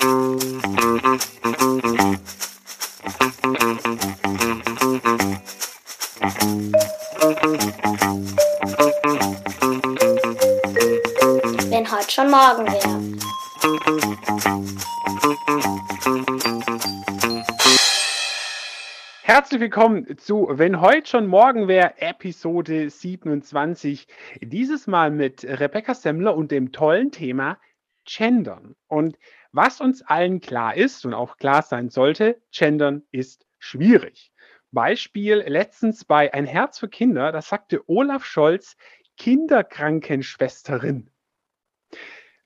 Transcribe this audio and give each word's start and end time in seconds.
Wenn 0.00 0.08
heute 11.90 12.10
schon 12.10 12.30
morgen 12.30 12.66
wäre. 12.66 12.98
Herzlich 19.22 19.60
willkommen 19.60 20.16
zu 20.16 20.48
Wenn 20.50 20.80
heute 20.80 21.10
schon 21.10 21.26
morgen 21.26 21.68
wäre, 21.68 22.00
Episode 22.00 22.88
27. 22.88 24.06
Dieses 24.40 24.86
Mal 24.86 25.10
mit 25.10 25.44
Rebecca 25.44 25.92
Semmler 25.92 26.34
und 26.34 26.50
dem 26.50 26.72
tollen 26.72 27.10
Thema 27.12 27.58
Gendern. 28.06 28.76
Und 28.88 29.18
was 29.52 29.80
uns 29.80 30.02
allen 30.02 30.40
klar 30.40 30.76
ist 30.76 31.04
und 31.04 31.14
auch 31.14 31.36
klar 31.36 31.62
sein 31.62 31.90
sollte, 31.90 32.40
Gendern 32.52 33.02
ist 33.10 33.46
schwierig. 33.58 34.32
Beispiel 34.72 35.38
letztens 35.46 36.04
bei 36.04 36.32
Ein 36.32 36.46
Herz 36.46 36.78
für 36.78 36.88
Kinder, 36.88 37.32
da 37.32 37.42
sagte 37.42 37.82
Olaf 37.88 38.24
Scholz 38.24 38.76
Kinderkrankenschwesterin. 39.16 41.10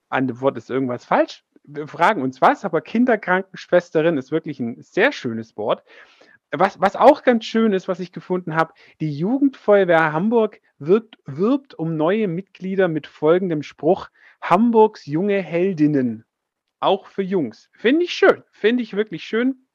An 0.08 0.26
dem 0.26 0.40
Wort 0.40 0.56
ist 0.56 0.70
irgendwas 0.70 1.04
falsch. 1.04 1.44
Wir 1.64 1.86
fragen 1.86 2.22
uns 2.22 2.40
was, 2.40 2.64
aber 2.64 2.80
Kinderkrankenschwesterin 2.80 4.16
ist 4.16 4.32
wirklich 4.32 4.58
ein 4.60 4.80
sehr 4.82 5.12
schönes 5.12 5.56
Wort. 5.56 5.84
Was, 6.50 6.80
was 6.80 6.96
auch 6.96 7.22
ganz 7.22 7.44
schön 7.44 7.72
ist, 7.72 7.88
was 7.88 8.00
ich 8.00 8.12
gefunden 8.12 8.54
habe, 8.54 8.74
die 9.00 9.12
Jugendfeuerwehr 9.12 10.12
Hamburg 10.12 10.60
wirbt, 10.78 11.18
wirbt 11.26 11.74
um 11.74 11.96
neue 11.96 12.28
Mitglieder 12.28 12.88
mit 12.88 13.06
folgendem 13.06 13.62
Spruch: 13.62 14.08
Hamburgs 14.40 15.04
junge 15.06 15.42
Heldinnen. 15.42 16.24
Auch 16.84 17.06
für 17.06 17.22
Jungs. 17.22 17.70
Finde 17.72 18.04
ich 18.04 18.12
schön. 18.12 18.42
Finde 18.52 18.82
ich 18.82 18.94
wirklich 18.94 19.24
schön. 19.24 19.66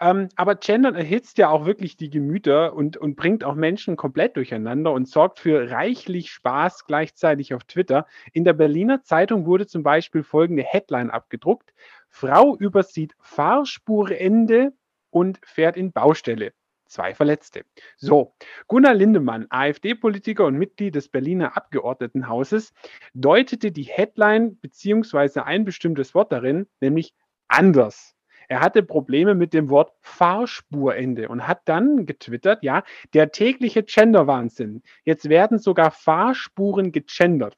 Ähm, 0.00 0.28
aber 0.36 0.56
Gendern 0.56 0.94
erhitzt 0.94 1.38
ja 1.38 1.48
auch 1.48 1.64
wirklich 1.64 1.96
die 1.96 2.10
Gemüter 2.10 2.74
und, 2.74 2.98
und 2.98 3.16
bringt 3.16 3.42
auch 3.42 3.54
Menschen 3.54 3.96
komplett 3.96 4.36
durcheinander 4.36 4.92
und 4.92 5.08
sorgt 5.08 5.38
für 5.38 5.70
reichlich 5.70 6.30
Spaß 6.30 6.84
gleichzeitig 6.84 7.54
auf 7.54 7.64
Twitter. 7.64 8.04
In 8.34 8.44
der 8.44 8.52
Berliner 8.52 9.02
Zeitung 9.02 9.46
wurde 9.46 9.66
zum 9.66 9.82
Beispiel 9.82 10.22
folgende 10.22 10.62
Headline 10.62 11.10
abgedruckt. 11.10 11.72
Frau 12.10 12.54
übersieht 12.54 13.14
Fahrspurende 13.20 14.74
und 15.08 15.40
fährt 15.42 15.78
in 15.78 15.90
Baustelle. 15.90 16.52
Zwei 16.86 17.14
Verletzte. 17.14 17.64
So, 17.96 18.34
Gunnar 18.68 18.94
Lindemann, 18.94 19.46
AfD-Politiker 19.50 20.46
und 20.46 20.56
Mitglied 20.56 20.94
des 20.94 21.08
Berliner 21.08 21.56
Abgeordnetenhauses, 21.56 22.72
deutete 23.14 23.72
die 23.72 23.82
Headline 23.82 24.58
beziehungsweise 24.60 25.44
ein 25.44 25.64
bestimmtes 25.64 26.14
Wort 26.14 26.32
darin, 26.32 26.66
nämlich 26.80 27.14
anders. 27.48 28.14
Er 28.48 28.60
hatte 28.60 28.82
Probleme 28.82 29.34
mit 29.34 29.52
dem 29.52 29.68
Wort 29.68 29.92
Fahrspurende 30.00 31.28
und 31.28 31.48
hat 31.48 31.62
dann 31.64 32.06
getwittert, 32.06 32.62
ja, 32.62 32.84
der 33.12 33.32
tägliche 33.32 33.82
Gender-Wahnsinn. 33.82 34.82
Jetzt 35.04 35.28
werden 35.28 35.58
sogar 35.58 35.90
Fahrspuren 35.90 36.92
gegendert. 36.92 37.56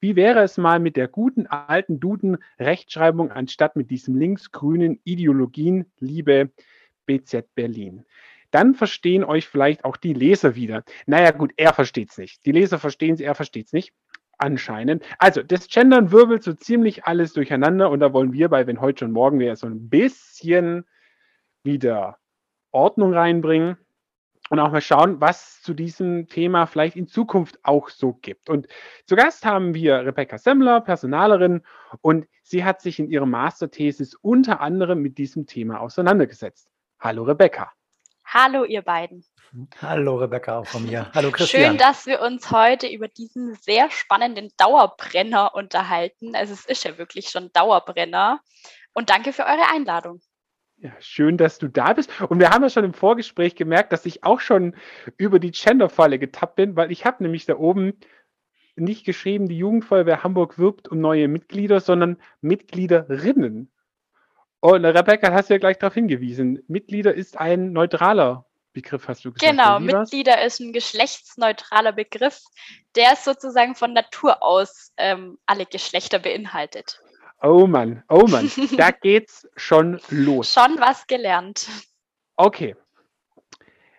Wie 0.00 0.16
wäre 0.16 0.40
es 0.42 0.56
mal 0.56 0.78
mit 0.78 0.96
der 0.96 1.08
guten 1.08 1.46
alten 1.46 2.00
Duden-Rechtschreibung 2.00 3.30
anstatt 3.30 3.76
mit 3.76 3.90
diesem 3.90 4.16
linksgrünen 4.16 5.00
Ideologien, 5.04 5.86
liebe 5.98 6.50
BZ 7.06 7.54
Berlin? 7.54 8.04
Dann 8.54 8.74
verstehen 8.74 9.24
euch 9.24 9.48
vielleicht 9.48 9.84
auch 9.84 9.96
die 9.96 10.12
Leser 10.12 10.54
wieder. 10.54 10.84
Naja, 11.06 11.32
gut, 11.32 11.52
er 11.56 11.74
versteht 11.74 12.10
es 12.10 12.18
nicht. 12.18 12.46
Die 12.46 12.52
Leser 12.52 12.78
verstehen 12.78 13.14
es, 13.14 13.20
er 13.20 13.34
versteht 13.34 13.66
es 13.66 13.72
nicht 13.72 13.92
anscheinend. 14.38 15.02
Also, 15.18 15.42
das 15.42 15.66
Gendern 15.66 16.12
wirbelt 16.12 16.44
so 16.44 16.52
ziemlich 16.52 17.04
alles 17.04 17.32
durcheinander 17.32 17.90
und 17.90 17.98
da 17.98 18.12
wollen 18.12 18.32
wir 18.32 18.48
bei 18.48 18.68
Wenn 18.68 18.80
heute 18.80 19.00
schon 19.00 19.10
morgen 19.10 19.40
wäre 19.40 19.56
so 19.56 19.66
ein 19.66 19.88
bisschen 19.88 20.84
wieder 21.64 22.18
Ordnung 22.70 23.12
reinbringen 23.12 23.76
und 24.50 24.60
auch 24.60 24.70
mal 24.70 24.80
schauen, 24.80 25.20
was 25.20 25.60
zu 25.60 25.74
diesem 25.74 26.28
Thema 26.28 26.66
vielleicht 26.66 26.94
in 26.94 27.08
Zukunft 27.08 27.58
auch 27.64 27.88
so 27.88 28.12
gibt. 28.12 28.48
Und 28.48 28.68
zu 29.06 29.16
Gast 29.16 29.44
haben 29.44 29.74
wir 29.74 30.06
Rebecca 30.06 30.38
Semmler, 30.38 30.80
Personalerin, 30.80 31.62
und 32.02 32.28
sie 32.44 32.62
hat 32.62 32.82
sich 32.82 33.00
in 33.00 33.10
ihrem 33.10 33.30
Masterthesis 33.30 34.14
unter 34.14 34.60
anderem 34.60 35.02
mit 35.02 35.18
diesem 35.18 35.46
Thema 35.46 35.80
auseinandergesetzt. 35.80 36.68
Hallo 37.00 37.24
Rebecca. 37.24 37.72
Hallo 38.34 38.64
ihr 38.64 38.82
beiden. 38.82 39.24
Hallo 39.80 40.16
Rebecca 40.16 40.58
auch 40.58 40.66
von 40.66 40.84
mir. 40.84 41.08
Hallo 41.14 41.30
Christian. 41.30 41.62
Schön, 41.62 41.78
dass 41.78 42.04
wir 42.04 42.20
uns 42.20 42.50
heute 42.50 42.88
über 42.88 43.06
diesen 43.06 43.54
sehr 43.54 43.92
spannenden 43.92 44.50
Dauerbrenner 44.56 45.54
unterhalten. 45.54 46.34
Also 46.34 46.52
es 46.52 46.64
ist 46.66 46.82
ja 46.82 46.98
wirklich 46.98 47.28
schon 47.28 47.52
Dauerbrenner. 47.52 48.40
Und 48.92 49.10
danke 49.10 49.32
für 49.32 49.44
eure 49.44 49.70
Einladung. 49.72 50.20
Ja, 50.78 50.90
schön, 50.98 51.36
dass 51.36 51.58
du 51.58 51.68
da 51.68 51.92
bist. 51.92 52.10
Und 52.22 52.40
wir 52.40 52.50
haben 52.50 52.64
ja 52.64 52.70
schon 52.70 52.84
im 52.84 52.92
Vorgespräch 52.92 53.54
gemerkt, 53.54 53.92
dass 53.92 54.04
ich 54.04 54.24
auch 54.24 54.40
schon 54.40 54.74
über 55.16 55.38
die 55.38 55.52
Genderfalle 55.52 56.18
getappt 56.18 56.56
bin, 56.56 56.74
weil 56.74 56.90
ich 56.90 57.04
habe 57.04 57.22
nämlich 57.22 57.46
da 57.46 57.54
oben 57.54 58.00
nicht 58.74 59.06
geschrieben, 59.06 59.48
die 59.48 59.58
Jugendfeuerwehr 59.58 60.24
Hamburg 60.24 60.58
wirbt 60.58 60.88
um 60.88 61.00
neue 61.00 61.28
Mitglieder, 61.28 61.78
sondern 61.78 62.16
Mitgliederinnen. 62.40 63.70
Und 64.64 64.86
Rebecca 64.86 65.30
hast 65.30 65.50
du 65.50 65.54
ja 65.54 65.58
gleich 65.58 65.76
darauf 65.76 65.92
hingewiesen. 65.92 66.64
Mitglieder 66.68 67.12
ist 67.12 67.38
ein 67.38 67.74
neutraler 67.74 68.46
Begriff, 68.72 69.08
hast 69.08 69.22
du 69.22 69.30
gesagt. 69.30 69.50
Genau, 69.50 69.78
Mitglieder 69.78 70.42
ist 70.42 70.58
ein 70.58 70.72
geschlechtsneutraler 70.72 71.92
Begriff, 71.92 72.40
der 72.96 73.14
sozusagen 73.14 73.74
von 73.74 73.92
Natur 73.92 74.42
aus 74.42 74.90
ähm, 74.96 75.36
alle 75.44 75.66
Geschlechter 75.66 76.18
beinhaltet. 76.18 76.98
Oh 77.42 77.66
Mann, 77.66 78.04
oh 78.08 78.26
Mann, 78.26 78.50
da 78.78 78.90
geht's 78.90 79.46
schon 79.54 80.00
los. 80.08 80.54
Schon 80.54 80.80
was 80.80 81.06
gelernt. 81.08 81.68
Okay. 82.36 82.74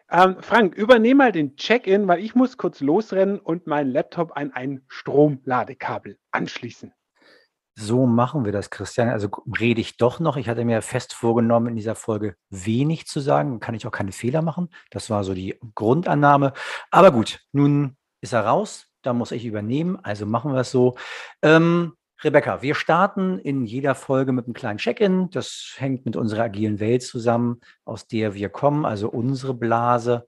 Ähm, 0.09 0.37
Frank, 0.41 0.73
übernehme 0.73 1.25
mal 1.25 1.31
den 1.31 1.57
Check-in, 1.57 2.07
weil 2.07 2.23
ich 2.23 2.33
muss 2.33 2.57
kurz 2.57 2.79
losrennen 2.79 3.37
und 3.37 3.67
meinen 3.67 3.91
Laptop 3.91 4.35
an 4.35 4.51
ein 4.51 4.83
Stromladekabel 4.87 6.17
anschließen. 6.31 6.91
So 7.77 8.05
machen 8.05 8.45
wir 8.45 8.53
das, 8.53 8.69
Christian. 8.69 9.09
Also 9.09 9.29
rede 9.59 9.81
ich 9.81 9.97
doch 9.97 10.21
noch. 10.21 10.37
Ich 10.37 10.47
hatte 10.47 10.63
mir 10.63 10.81
fest 10.81 11.13
vorgenommen, 11.13 11.67
in 11.67 11.75
dieser 11.75 11.95
Folge 11.95 12.35
wenig 12.49 13.05
zu 13.05 13.19
sagen. 13.19 13.59
Kann 13.59 13.75
ich 13.75 13.85
auch 13.85 13.91
keine 13.91 14.13
Fehler 14.13 14.41
machen. 14.41 14.69
Das 14.91 15.09
war 15.09 15.25
so 15.25 15.33
die 15.33 15.59
Grundannahme. 15.75 16.53
Aber 16.89 17.11
gut, 17.11 17.41
nun 17.51 17.97
ist 18.21 18.33
er 18.33 18.45
raus. 18.45 18.87
Da 19.01 19.13
muss 19.13 19.31
ich 19.31 19.45
übernehmen. 19.45 19.99
Also 20.03 20.25
machen 20.25 20.53
wir 20.53 20.61
es 20.61 20.71
so. 20.71 20.95
Ähm, 21.41 21.93
Rebecca, 22.23 22.61
wir 22.61 22.75
starten 22.75 23.39
in 23.39 23.65
jeder 23.65 23.93
Folge 23.93 24.31
mit 24.31 24.45
einem 24.45 24.53
kleinen 24.53 24.79
Check-in. 24.79 25.29
Das 25.31 25.75
hängt 25.77 26.05
mit 26.05 26.15
unserer 26.15 26.43
agilen 26.43 26.79
Welt 26.79 27.03
zusammen, 27.03 27.59
aus 27.83 28.07
der 28.07 28.33
wir 28.33 28.47
kommen, 28.49 28.85
also 28.85 29.09
unsere 29.09 29.53
Blase. 29.53 30.27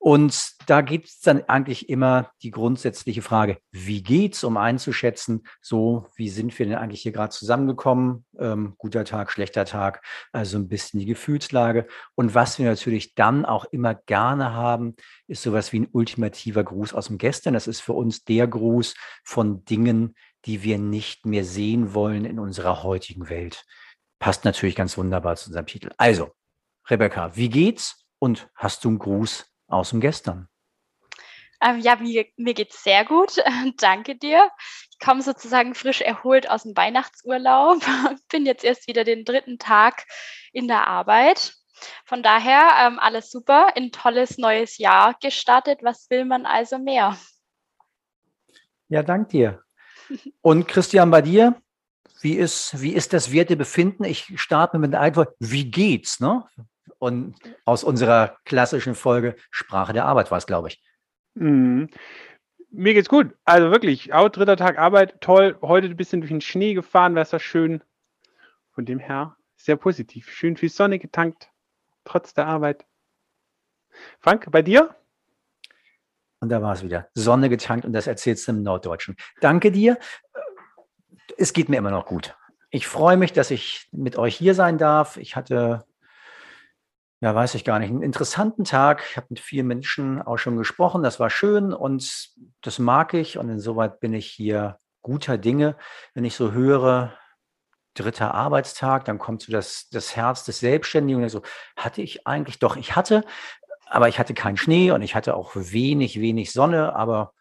Und 0.00 0.52
da 0.66 0.80
gibt 0.80 1.08
es 1.08 1.20
dann 1.20 1.42
eigentlich 1.48 1.88
immer 1.88 2.30
die 2.42 2.52
grundsätzliche 2.52 3.20
Frage, 3.20 3.58
wie 3.72 4.02
geht's, 4.02 4.44
um 4.44 4.56
einzuschätzen, 4.56 5.42
so 5.60 6.06
wie 6.14 6.28
sind 6.28 6.56
wir 6.56 6.66
denn 6.66 6.76
eigentlich 6.76 7.02
hier 7.02 7.10
gerade 7.10 7.30
zusammengekommen? 7.30 8.24
Ähm, 8.38 8.74
guter 8.78 9.04
Tag, 9.04 9.32
schlechter 9.32 9.64
Tag, 9.64 10.04
also 10.32 10.56
ein 10.56 10.68
bisschen 10.68 11.00
die 11.00 11.06
Gefühlslage. 11.06 11.86
Und 12.14 12.34
was 12.34 12.60
wir 12.60 12.66
natürlich 12.66 13.16
dann 13.16 13.44
auch 13.44 13.64
immer 13.66 13.94
gerne 13.94 14.52
haben, 14.52 14.94
ist 15.26 15.42
sowas 15.42 15.72
wie 15.72 15.80
ein 15.80 15.88
ultimativer 15.90 16.62
Gruß 16.62 16.94
aus 16.94 17.08
dem 17.08 17.18
Gestern. 17.18 17.54
Das 17.54 17.66
ist 17.66 17.80
für 17.80 17.94
uns 17.94 18.24
der 18.24 18.46
Gruß 18.46 18.94
von 19.24 19.64
Dingen, 19.64 20.14
die 20.44 20.62
wir 20.62 20.78
nicht 20.78 21.26
mehr 21.26 21.44
sehen 21.44 21.92
wollen 21.92 22.24
in 22.24 22.38
unserer 22.38 22.84
heutigen 22.84 23.28
Welt. 23.28 23.64
Passt 24.20 24.44
natürlich 24.44 24.76
ganz 24.76 24.96
wunderbar 24.96 25.34
zu 25.34 25.48
unserem 25.48 25.66
Titel. 25.66 25.90
Also, 25.96 26.30
Rebecca, 26.88 27.34
wie 27.36 27.48
geht's? 27.48 28.04
Und 28.20 28.48
hast 28.54 28.84
du 28.84 28.88
einen 28.88 28.98
Gruß 28.98 29.46
aus 29.68 29.90
dem 29.90 30.00
Gestern? 30.00 30.48
Ähm, 31.60 31.80
ja, 31.80 31.96
mir, 31.96 32.26
mir 32.36 32.54
geht's 32.54 32.82
sehr 32.82 33.04
gut. 33.04 33.36
Danke 33.78 34.16
dir. 34.16 34.50
Ich 34.90 34.98
komme 34.98 35.22
sozusagen 35.22 35.74
frisch 35.74 36.00
erholt 36.00 36.48
aus 36.50 36.62
dem 36.62 36.76
Weihnachtsurlaub. 36.76 37.82
Bin 38.30 38.46
jetzt 38.46 38.64
erst 38.64 38.86
wieder 38.86 39.04
den 39.04 39.24
dritten 39.24 39.58
Tag 39.58 40.04
in 40.52 40.68
der 40.68 40.86
Arbeit. 40.86 41.54
Von 42.04 42.22
daher 42.22 42.86
ähm, 42.86 42.98
alles 42.98 43.30
super, 43.30 43.76
ein 43.76 43.92
tolles 43.92 44.38
neues 44.38 44.78
Jahr 44.78 45.16
gestartet. 45.20 45.80
Was 45.82 46.10
will 46.10 46.24
man 46.24 46.46
also 46.46 46.78
mehr? 46.78 47.16
Ja, 48.88 49.02
dank 49.02 49.28
dir. 49.28 49.62
Und 50.40 50.66
Christian, 50.66 51.10
bei 51.10 51.22
dir, 51.22 51.60
wie 52.20 52.34
ist, 52.34 52.80
wie 52.80 52.94
ist 52.94 53.12
das 53.12 53.32
Wertebefinden? 53.32 54.04
Ich 54.04 54.32
starte 54.40 54.78
mit 54.78 54.92
der 54.92 55.00
Antwort, 55.00 55.34
wie 55.38 55.70
geht's? 55.70 56.20
Ne? 56.20 56.44
Und 56.98 57.36
aus 57.64 57.84
unserer 57.84 58.38
klassischen 58.44 58.94
Folge 58.94 59.36
Sprache 59.50 59.92
der 59.92 60.04
Arbeit 60.04 60.30
war 60.30 60.38
es, 60.38 60.46
glaube 60.46 60.68
ich. 60.68 60.82
Mhm. 61.34 61.90
Mir 62.70 62.94
geht's 62.94 63.08
gut. 63.08 63.34
Also 63.44 63.70
wirklich, 63.70 64.12
auch 64.12 64.28
dritter 64.28 64.56
Tag 64.56 64.78
Arbeit, 64.78 65.20
toll. 65.20 65.56
Heute 65.62 65.86
ein 65.86 65.96
bisschen 65.96 66.20
durch 66.20 66.30
den 66.30 66.40
Schnee 66.40 66.74
gefahren, 66.74 67.14
war 67.14 67.22
es 67.22 67.30
das 67.30 67.42
schön. 67.42 67.82
Von 68.72 68.84
dem 68.84 68.98
her 68.98 69.36
sehr 69.56 69.76
positiv. 69.76 70.30
Schön 70.30 70.56
viel 70.56 70.68
Sonne 70.68 70.98
getankt, 70.98 71.50
trotz 72.04 72.34
der 72.34 72.46
Arbeit. 72.46 72.84
Frank, 74.20 74.50
bei 74.50 74.62
dir? 74.62 74.94
Und 76.40 76.50
da 76.50 76.62
war 76.62 76.72
es 76.72 76.82
wieder. 76.82 77.08
Sonne 77.14 77.48
getankt 77.48 77.84
und 77.84 77.92
das 77.92 78.06
erzählst 78.06 78.46
du 78.46 78.52
im 78.52 78.62
Norddeutschen. 78.62 79.16
Danke 79.40 79.72
dir. 79.72 79.98
Es 81.36 81.52
geht 81.52 81.68
mir 81.68 81.78
immer 81.78 81.90
noch 81.90 82.06
gut. 82.06 82.36
ich 82.70 82.86
freue 82.86 83.16
mich, 83.16 83.32
dass 83.32 83.50
ich 83.50 83.88
mit 83.92 84.16
euch 84.16 84.36
hier 84.36 84.54
sein 84.54 84.78
darf. 84.78 85.16
Ich 85.16 85.36
hatte, 85.36 85.84
ja, 87.20 87.34
weiß 87.34 87.54
ich 87.54 87.64
gar 87.64 87.78
nicht, 87.78 87.90
einen 87.90 88.02
interessanten 88.02 88.64
Tag. 88.64 89.04
Ich 89.10 89.16
habe 89.16 89.26
mit 89.30 89.40
vielen 89.40 89.66
Menschen 89.66 90.22
auch 90.22 90.38
schon 90.38 90.56
gesprochen. 90.56 91.02
Das 91.02 91.18
war 91.18 91.30
schön 91.30 91.72
und 91.72 92.30
das 92.62 92.78
mag 92.78 93.14
ich. 93.14 93.38
Und 93.38 93.48
insoweit 93.48 94.00
bin 94.00 94.14
ich 94.14 94.26
hier 94.26 94.78
guter 95.02 95.38
Dinge, 95.38 95.76
wenn 96.14 96.24
ich 96.24 96.34
so 96.34 96.52
höre, 96.52 97.14
dritter 97.94 98.34
Arbeitstag, 98.34 99.04
dann 99.04 99.18
kommt 99.18 99.42
so 99.42 99.52
das, 99.52 99.88
das 99.90 100.14
Herz 100.14 100.44
des 100.44 100.60
Selbstständigen 100.60 101.22
und 101.22 101.28
so, 101.28 101.42
hatte 101.76 102.02
ich 102.02 102.26
eigentlich 102.26 102.58
doch, 102.58 102.76
ich 102.76 102.94
hatte, 102.94 103.24
aber 103.86 104.08
ich 104.08 104.18
hatte 104.18 104.34
keinen 104.34 104.56
Schnee 104.56 104.90
und 104.92 105.02
ich 105.02 105.14
hatte 105.14 105.34
auch 105.34 105.52
wenig, 105.54 106.20
wenig 106.20 106.52
Sonne, 106.52 106.94
aber 106.94 107.32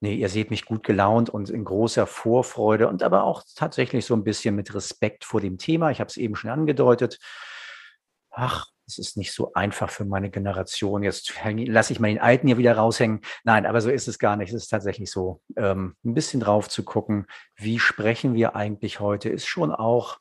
nee, 0.00 0.14
ihr 0.14 0.28
seht 0.28 0.50
mich 0.50 0.64
gut 0.64 0.84
gelaunt 0.84 1.30
und 1.30 1.50
in 1.50 1.64
großer 1.64 2.06
Vorfreude 2.06 2.88
und 2.88 3.02
aber 3.02 3.24
auch 3.24 3.42
tatsächlich 3.56 4.04
so 4.06 4.14
ein 4.14 4.24
bisschen 4.24 4.54
mit 4.54 4.74
Respekt 4.74 5.24
vor 5.24 5.40
dem 5.40 5.58
Thema. 5.58 5.90
Ich 5.90 6.00
habe 6.00 6.08
es 6.08 6.16
eben 6.16 6.36
schon 6.36 6.50
angedeutet. 6.50 7.18
Ach, 8.38 8.66
es 8.86 8.98
ist 8.98 9.16
nicht 9.16 9.32
so 9.32 9.52
einfach 9.54 9.90
für 9.90 10.04
meine 10.04 10.30
Generation. 10.30 11.02
Jetzt 11.02 11.32
lasse 11.42 11.92
ich 11.92 12.00
mal 12.00 12.08
den 12.08 12.20
Alten 12.20 12.46
hier 12.46 12.58
wieder 12.58 12.76
raushängen. 12.76 13.22
Nein, 13.44 13.64
aber 13.64 13.80
so 13.80 13.90
ist 13.90 14.08
es 14.08 14.18
gar 14.18 14.36
nicht. 14.36 14.50
Es 14.50 14.62
ist 14.64 14.68
tatsächlich 14.68 15.10
so, 15.10 15.40
ähm, 15.56 15.96
ein 16.04 16.12
bisschen 16.12 16.40
drauf 16.40 16.68
zu 16.68 16.84
gucken, 16.84 17.26
wie 17.56 17.78
sprechen 17.78 18.34
wir 18.34 18.54
eigentlich 18.54 19.00
heute, 19.00 19.30
ist 19.30 19.46
schon 19.46 19.72
auch 19.72 20.18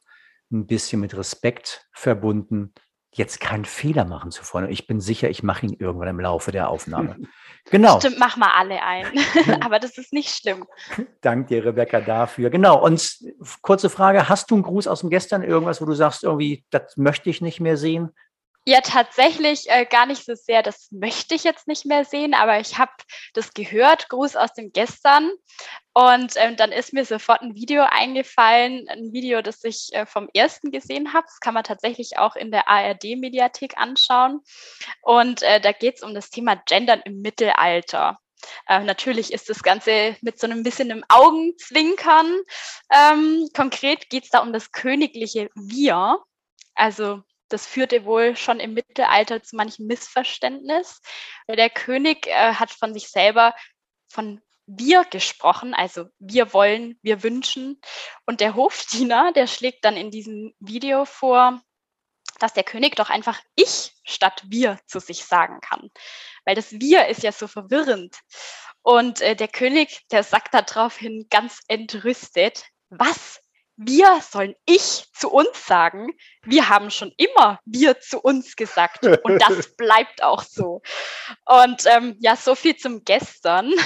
ein 0.50 0.66
bisschen 0.66 1.02
mit 1.02 1.16
Respekt 1.18 1.88
verbunden, 1.92 2.74
jetzt 3.18 3.40
keinen 3.40 3.66
Fehler 3.66 4.06
machen 4.06 4.32
zu 4.32 4.44
wollen. 4.54 4.70
Ich 4.70 4.88
bin 4.88 5.00
sicher, 5.00 5.30
ich 5.30 5.44
mache 5.44 5.66
ihn 5.66 5.74
irgendwann 5.80 6.10
im 6.10 6.20
Laufe 6.20 6.52
der 6.52 6.70
Aufnahme. 6.70 7.18
Genau. 7.72 8.00
Stimmt, 8.00 8.20
mach 8.20 8.38
mal 8.38 8.52
alle 8.56 8.80
ein. 8.84 9.08
Aber 9.62 9.80
das 9.80 9.98
ist 9.98 10.14
nicht 10.14 10.30
schlimm. 10.30 10.68
Dank 11.22 11.48
dir, 11.48 11.66
Rebecca, 11.66 12.00
dafür. 12.00 12.52
Genau. 12.52 12.80
Und 12.80 13.18
kurze 13.64 13.90
Frage: 13.90 14.30
Hast 14.30 14.52
du 14.52 14.54
einen 14.54 14.64
Gruß 14.64 14.86
aus 14.86 15.00
dem 15.00 15.10
Gestern? 15.10 15.42
Irgendwas, 15.42 15.82
wo 15.82 15.86
du 15.86 15.94
sagst, 15.94 16.24
irgendwie, 16.24 16.64
das 16.70 16.96
möchte 16.96 17.32
ich 17.32 17.42
nicht 17.42 17.60
mehr 17.60 17.76
sehen? 17.76 18.12
Ja, 18.68 18.82
tatsächlich 18.82 19.70
äh, 19.70 19.86
gar 19.86 20.08
nicht 20.08 20.26
so 20.26 20.34
sehr. 20.34 20.64
Das 20.64 20.92
möchte 20.92 21.36
ich 21.36 21.44
jetzt 21.44 21.68
nicht 21.68 21.86
mehr 21.86 22.04
sehen, 22.04 22.34
aber 22.34 22.60
ich 22.60 22.80
habe 22.80 22.92
das 23.36 23.54
gehört, 23.54 24.10
Gruß 24.10 24.36
aus 24.36 24.54
dem 24.54 24.72
Gestern. 24.72 25.30
Und 25.94 26.34
ähm, 26.38 26.56
dann 26.58 26.72
ist 26.72 26.92
mir 26.92 27.06
sofort 27.06 27.42
ein 27.42 27.54
Video 27.54 27.84
eingefallen, 27.88 28.88
ein 28.90 29.14
Video, 29.14 29.44
das 29.44 29.64
ich 29.64 29.90
äh, 29.94 30.08
vom 30.08 30.30
ersten 30.34 30.72
gesehen 30.72 31.14
habe. 31.14 31.28
Das 31.28 31.40
kann 31.40 31.54
man 31.54 31.64
tatsächlich 31.64 32.18
auch 32.18 32.36
in 32.36 32.50
der 32.50 32.68
ARD-Mediathek 32.68 33.78
anschauen. 33.78 34.42
Und 35.04 35.44
äh, 35.44 35.62
da 35.62 35.72
geht 35.72 35.98
es 35.98 36.02
um 36.04 36.16
das 36.16 36.32
Thema 36.32 36.56
Gendern 36.56 37.02
im 37.06 37.22
Mittelalter. 37.22 38.18
Äh, 38.68 38.84
natürlich 38.84 39.32
ist 39.32 39.48
das 39.48 39.62
Ganze 39.62 40.18
mit 40.22 40.40
so 40.40 40.48
einem 40.48 40.64
bisschen 40.64 40.92
einem 40.92 41.04
Augenzwinkern. 41.08 42.36
Ähm, 42.92 43.48
konkret 43.56 44.10
geht 44.10 44.24
es 44.24 44.32
da 44.32 44.40
um 44.40 44.54
das 44.54 44.72
königliche 44.72 45.52
Wir. 45.54 46.18
Also 46.74 47.22
das 47.50 47.66
führte 47.66 48.06
wohl 48.06 48.36
schon 48.36 48.60
im 48.60 48.74
Mittelalter 48.74 49.44
zu 49.44 49.56
manchem 49.56 49.88
Missverständnis. 49.88 51.02
Der 51.48 51.70
König 51.70 52.28
äh, 52.28 52.54
hat 52.54 52.72
von 52.72 52.94
sich 52.94 53.10
selber 53.10 53.54
von 54.08 54.42
wir 54.68 55.04
gesprochen, 55.06 55.74
also 55.74 56.06
wir 56.18 56.54
wollen, 56.54 56.98
wir 57.04 57.22
wünschen. 57.24 57.80
Und 58.26 58.42
der 58.42 58.56
Hofdiener, 58.56 59.32
der 59.32 59.48
schlägt 59.48 59.86
dann 59.86 59.96
in 59.96 60.10
diesem 60.10 60.54
Video 60.60 61.06
vor, 61.06 61.62
dass 62.40 62.54
der 62.54 62.64
König 62.64 62.96
doch 62.96 63.10
einfach 63.10 63.40
ich 63.56 63.94
statt 64.04 64.44
wir 64.48 64.80
zu 64.88 65.00
sich 65.00 65.26
sagen 65.26 65.60
kann. 65.62 65.90
Weil 66.46 66.56
das 66.56 66.72
wir 66.72 67.08
ist 67.08 67.24
ja 67.24 67.32
so 67.32 67.48
verwirrend. 67.48 68.18
Und 68.82 69.22
äh, 69.22 69.36
der 69.36 69.48
König, 69.48 70.02
der 70.12 70.24
sagt 70.24 70.54
daraufhin 70.54 71.28
ganz 71.30 71.60
entrüstet, 71.68 72.66
was? 72.90 73.40
Wir 73.78 74.22
sollen 74.22 74.56
ich 74.66 75.06
zu 75.14 75.30
uns 75.30 75.66
sagen. 75.66 76.12
Wir 76.44 76.70
haben 76.70 76.90
schon 76.90 77.12
immer 77.18 77.60
wir 77.66 78.00
zu 78.00 78.20
uns 78.20 78.56
gesagt 78.56 79.06
und 79.06 79.40
das 79.40 79.76
bleibt 79.78 80.24
auch 80.24 80.44
so. 80.44 80.82
Und 81.46 81.86
ähm, 81.86 82.16
ja, 82.20 82.36
so 82.36 82.56
viel 82.56 82.76
zum 82.76 83.04
Gestern. 83.04 83.72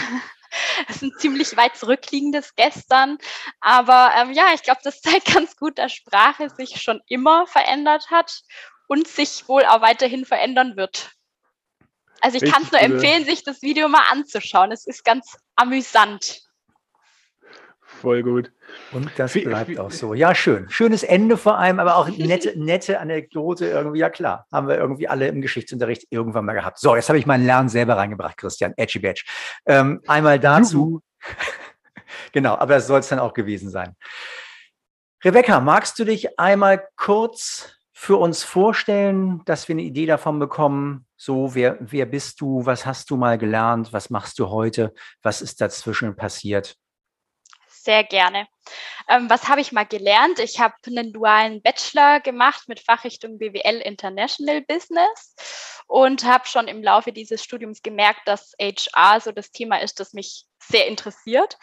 Es 0.88 0.96
ist 0.96 1.04
ein 1.04 1.14
ziemlich 1.20 1.56
weit 1.58 1.76
zurückliegendes 1.76 2.56
Gestern, 2.56 3.20
aber 3.60 4.12
ähm, 4.18 4.34
ja, 4.34 4.48
ich 4.56 4.64
glaube, 4.64 4.80
das 4.84 5.00
zeigt 5.00 5.32
ganz 5.32 5.56
gut, 5.56 5.78
dass 5.78 5.94
Sprache 5.94 6.50
sich 6.50 6.82
schon 6.82 7.02
immer 7.06 7.46
verändert 7.46 8.10
hat 8.10 8.42
und 8.88 9.08
sich 9.08 9.48
wohl 9.48 9.64
auch 9.66 9.82
weiterhin 9.82 10.26
verändern 10.26 10.76
wird. 10.76 11.12
Also 12.22 12.38
ich 12.42 12.52
kann 12.52 12.64
es 12.64 12.72
nur 12.72 12.82
empfehlen, 12.82 13.26
sich 13.26 13.44
das 13.44 13.62
Video 13.62 13.88
mal 13.88 14.10
anzuschauen. 14.10 14.72
Es 14.72 14.88
ist 14.88 15.06
ganz 15.06 15.38
amüsant. 15.56 16.42
Voll 18.02 18.24
gut. 18.24 18.52
Und 18.94 19.12
das 19.18 19.34
bleibt 19.34 19.78
auch 19.78 19.92
so. 19.92 20.14
Ja, 20.14 20.34
schön. 20.34 20.70
Schönes 20.70 21.04
Ende 21.04 21.36
vor 21.36 21.58
allem, 21.58 21.80
aber 21.80 21.98
auch 21.98 22.08
nette, 22.08 22.54
nette 22.58 23.00
Anekdote 23.00 23.68
irgendwie. 23.68 24.00
Ja, 24.00 24.10
klar. 24.10 24.48
Haben 24.52 24.68
wir 24.70 24.78
irgendwie 24.78 25.08
alle 25.08 25.28
im 25.28 25.42
Geschichtsunterricht 25.42 26.08
irgendwann 26.10 26.46
mal 26.46 26.54
gehabt. 26.54 26.80
So, 26.80 26.96
jetzt 26.96 27.10
habe 27.10 27.20
ich 27.20 27.26
meinen 27.26 27.46
Lernen 27.46 27.68
selber 27.68 27.98
reingebracht, 27.98 28.38
Christian. 28.38 28.74
Edgy 28.78 29.00
Badge. 29.00 29.24
Ähm, 29.66 30.02
einmal 30.08 30.40
dazu. 30.40 31.02
genau, 32.32 32.56
aber 32.56 32.76
das 32.76 32.88
soll 32.88 33.02
es 33.02 33.10
dann 33.10 33.20
auch 33.20 33.34
gewesen 33.34 33.70
sein. 33.70 33.96
Rebecca, 35.24 35.60
magst 35.60 36.00
du 36.00 36.06
dich 36.06 36.40
einmal 36.40 36.88
kurz 36.96 37.76
für 37.92 38.16
uns 38.16 38.46
vorstellen, 38.46 39.42
dass 39.44 39.68
wir 39.68 39.74
eine 39.74 39.82
Idee 39.82 40.06
davon 40.06 40.40
bekommen, 40.40 41.06
so, 41.18 41.54
wer, 41.54 41.78
wer 41.82 42.06
bist 42.06 42.40
du, 42.40 42.66
was 42.66 42.86
hast 42.86 43.10
du 43.10 43.18
mal 43.18 43.38
gelernt, 43.38 43.92
was 43.92 44.10
machst 44.10 44.40
du 44.40 44.48
heute, 44.48 44.94
was 45.22 45.42
ist 45.42 45.60
dazwischen 45.60 46.16
passiert? 46.16 46.78
Sehr 47.84 48.04
gerne. 48.04 48.48
Ähm, 49.08 49.30
was 49.30 49.48
habe 49.48 49.62
ich 49.62 49.72
mal 49.72 49.86
gelernt? 49.86 50.40
Ich 50.40 50.60
habe 50.60 50.76
einen 50.86 51.14
dualen 51.14 51.62
Bachelor 51.62 52.20
gemacht 52.20 52.68
mit 52.68 52.80
Fachrichtung 52.80 53.38
BWL 53.38 53.82
International 53.82 54.62
Business 54.62 55.84
und 55.88 56.24
habe 56.24 56.48
schon 56.48 56.68
im 56.68 56.84
Laufe 56.84 57.12
dieses 57.12 57.44
Studiums 57.44 57.82
gemerkt, 57.82 58.22
dass 58.26 58.54
HR 58.60 59.20
so 59.22 59.32
das 59.32 59.52
Thema 59.52 59.82
ist, 59.82 60.00
das 60.00 60.14
mich 60.14 60.46
sehr 60.60 60.88
interessiert 60.88 61.58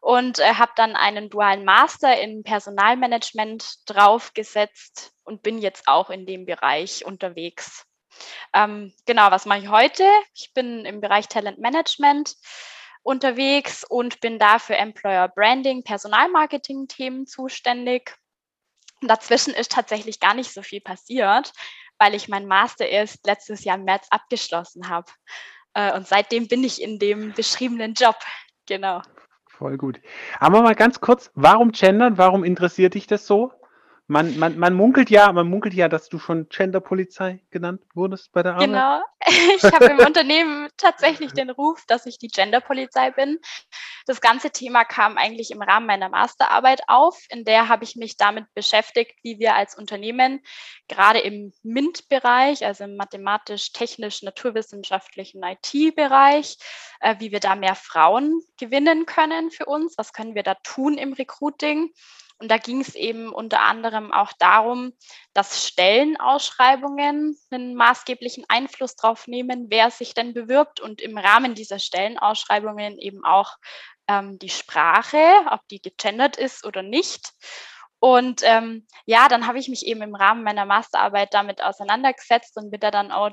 und 0.00 0.38
äh, 0.38 0.54
habe 0.54 0.72
dann 0.76 0.96
einen 0.96 1.30
dualen 1.30 1.64
Master 1.64 2.20
in 2.20 2.42
Personalmanagement 2.42 3.88
draufgesetzt 3.88 5.12
und 5.24 5.42
bin 5.42 5.58
jetzt 5.58 5.86
auch 5.86 6.10
in 6.10 6.26
dem 6.26 6.46
Bereich 6.46 7.04
unterwegs. 7.04 7.86
Ähm, 8.52 8.92
genau, 9.06 9.30
was 9.30 9.46
mache 9.46 9.60
ich 9.60 9.68
heute? 9.68 10.04
Ich 10.34 10.52
bin 10.52 10.84
im 10.84 11.00
Bereich 11.00 11.28
Talentmanagement 11.28 12.34
unterwegs 13.02 13.84
und 13.84 14.20
bin 14.20 14.38
da 14.38 14.58
für 14.58 14.76
Employer 14.76 15.28
Branding, 15.28 15.82
Personalmarketing-Themen 15.82 17.26
zuständig. 17.26 18.16
Dazwischen 19.02 19.54
ist 19.54 19.72
tatsächlich 19.72 20.20
gar 20.20 20.34
nicht 20.34 20.52
so 20.52 20.62
viel 20.62 20.80
passiert, 20.80 21.52
weil 21.98 22.14
ich 22.14 22.28
meinen 22.28 22.46
Master 22.46 22.86
erst 22.86 23.26
letztes 23.26 23.64
Jahr 23.64 23.76
im 23.76 23.84
März 23.84 24.06
abgeschlossen 24.10 24.88
habe. 24.88 25.10
Äh, 25.74 25.94
und 25.94 26.06
seitdem 26.06 26.48
bin 26.48 26.64
ich 26.64 26.82
in 26.82 26.98
dem 26.98 27.32
beschriebenen 27.32 27.94
Job. 27.94 28.16
Genau. 28.66 29.02
Voll 29.46 29.76
gut. 29.76 30.00
Aber 30.38 30.62
mal 30.62 30.74
ganz 30.74 31.00
kurz, 31.00 31.30
warum 31.34 31.72
gendern? 31.72 32.18
Warum 32.18 32.44
interessiert 32.44 32.94
dich 32.94 33.06
das 33.06 33.26
so? 33.26 33.52
Man, 34.10 34.38
man, 34.40 34.58
man 34.58 34.74
munkelt 34.74 35.08
ja, 35.08 35.30
man 35.30 35.46
munkelt 35.46 35.72
ja, 35.72 35.88
dass 35.88 36.08
du 36.08 36.18
schon 36.18 36.48
Genderpolizei 36.48 37.44
genannt 37.52 37.80
wurdest 37.94 38.32
bei 38.32 38.42
der 38.42 38.54
Arbeit. 38.54 38.66
Genau. 38.66 39.00
Ich 39.56 39.62
habe 39.62 39.84
im 39.84 39.98
Unternehmen 39.98 40.68
tatsächlich 40.76 41.32
den 41.32 41.50
Ruf, 41.50 41.84
dass 41.86 42.06
ich 42.06 42.18
die 42.18 42.26
Genderpolizei 42.26 43.12
bin. 43.12 43.38
Das 44.06 44.20
ganze 44.20 44.50
Thema 44.50 44.84
kam 44.84 45.16
eigentlich 45.16 45.52
im 45.52 45.62
Rahmen 45.62 45.86
meiner 45.86 46.08
Masterarbeit 46.08 46.80
auf. 46.88 47.24
In 47.28 47.44
der 47.44 47.68
habe 47.68 47.84
ich 47.84 47.94
mich 47.94 48.16
damit 48.16 48.52
beschäftigt, 48.54 49.14
wie 49.22 49.38
wir 49.38 49.54
als 49.54 49.78
Unternehmen 49.78 50.40
gerade 50.88 51.20
im 51.20 51.52
MINT-Bereich, 51.62 52.66
also 52.66 52.82
im 52.84 52.96
mathematisch-technisch-naturwissenschaftlichen 52.96 55.40
IT-Bereich, 55.44 56.58
äh, 56.98 57.14
wie 57.20 57.30
wir 57.30 57.38
da 57.38 57.54
mehr 57.54 57.76
Frauen 57.76 58.40
gewinnen 58.58 59.06
können 59.06 59.52
für 59.52 59.66
uns. 59.66 59.96
Was 59.96 60.12
können 60.12 60.34
wir 60.34 60.42
da 60.42 60.56
tun 60.64 60.98
im 60.98 61.12
Recruiting? 61.12 61.92
Und 62.40 62.50
da 62.50 62.56
ging 62.56 62.80
es 62.80 62.94
eben 62.94 63.32
unter 63.32 63.60
anderem 63.60 64.12
auch 64.12 64.32
darum, 64.38 64.92
dass 65.34 65.66
Stellenausschreibungen 65.68 67.38
einen 67.50 67.74
maßgeblichen 67.74 68.46
Einfluss 68.48 68.96
darauf 68.96 69.26
nehmen, 69.26 69.66
wer 69.68 69.90
sich 69.90 70.14
denn 70.14 70.32
bewirbt 70.32 70.80
und 70.80 71.02
im 71.02 71.18
Rahmen 71.18 71.54
dieser 71.54 71.78
Stellenausschreibungen 71.78 72.98
eben 72.98 73.24
auch 73.26 73.56
ähm, 74.08 74.38
die 74.38 74.48
Sprache, 74.48 75.18
ob 75.50 75.60
die 75.68 75.82
gegendert 75.82 76.38
ist 76.38 76.64
oder 76.64 76.82
nicht. 76.82 77.32
Und 77.98 78.40
ähm, 78.44 78.86
ja, 79.04 79.28
dann 79.28 79.46
habe 79.46 79.58
ich 79.58 79.68
mich 79.68 79.84
eben 79.84 80.00
im 80.00 80.14
Rahmen 80.14 80.42
meiner 80.42 80.64
Masterarbeit 80.64 81.34
damit 81.34 81.62
auseinandergesetzt 81.62 82.56
und 82.56 82.70
bin 82.70 82.80
da 82.80 82.90
dann 82.90 83.12
auch 83.12 83.30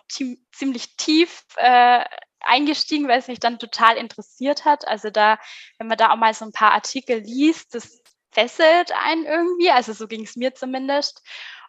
ziemlich 0.51 0.97
tief 0.97 1.43
äh, 1.55 2.03
eingestiegen, 2.41 3.07
weil 3.07 3.19
es 3.19 3.29
mich 3.29 3.39
dann 3.39 3.59
total 3.59 3.95
interessiert 3.95 4.65
hat. 4.65 4.85
Also 4.85 5.09
da, 5.09 5.39
wenn 5.77 5.87
man 5.87 5.97
da 5.97 6.11
auch 6.11 6.17
mal 6.17 6.33
so 6.33 6.43
ein 6.43 6.51
paar 6.51 6.73
Artikel 6.73 7.19
liest, 7.19 7.75
das 7.75 8.01
fesselt 8.37 8.91
einen 9.03 9.25
irgendwie. 9.25 9.71
Also 9.71 9.93
so 9.93 10.07
ging 10.07 10.23
es 10.23 10.35
mir 10.35 10.53
zumindest. 10.53 11.23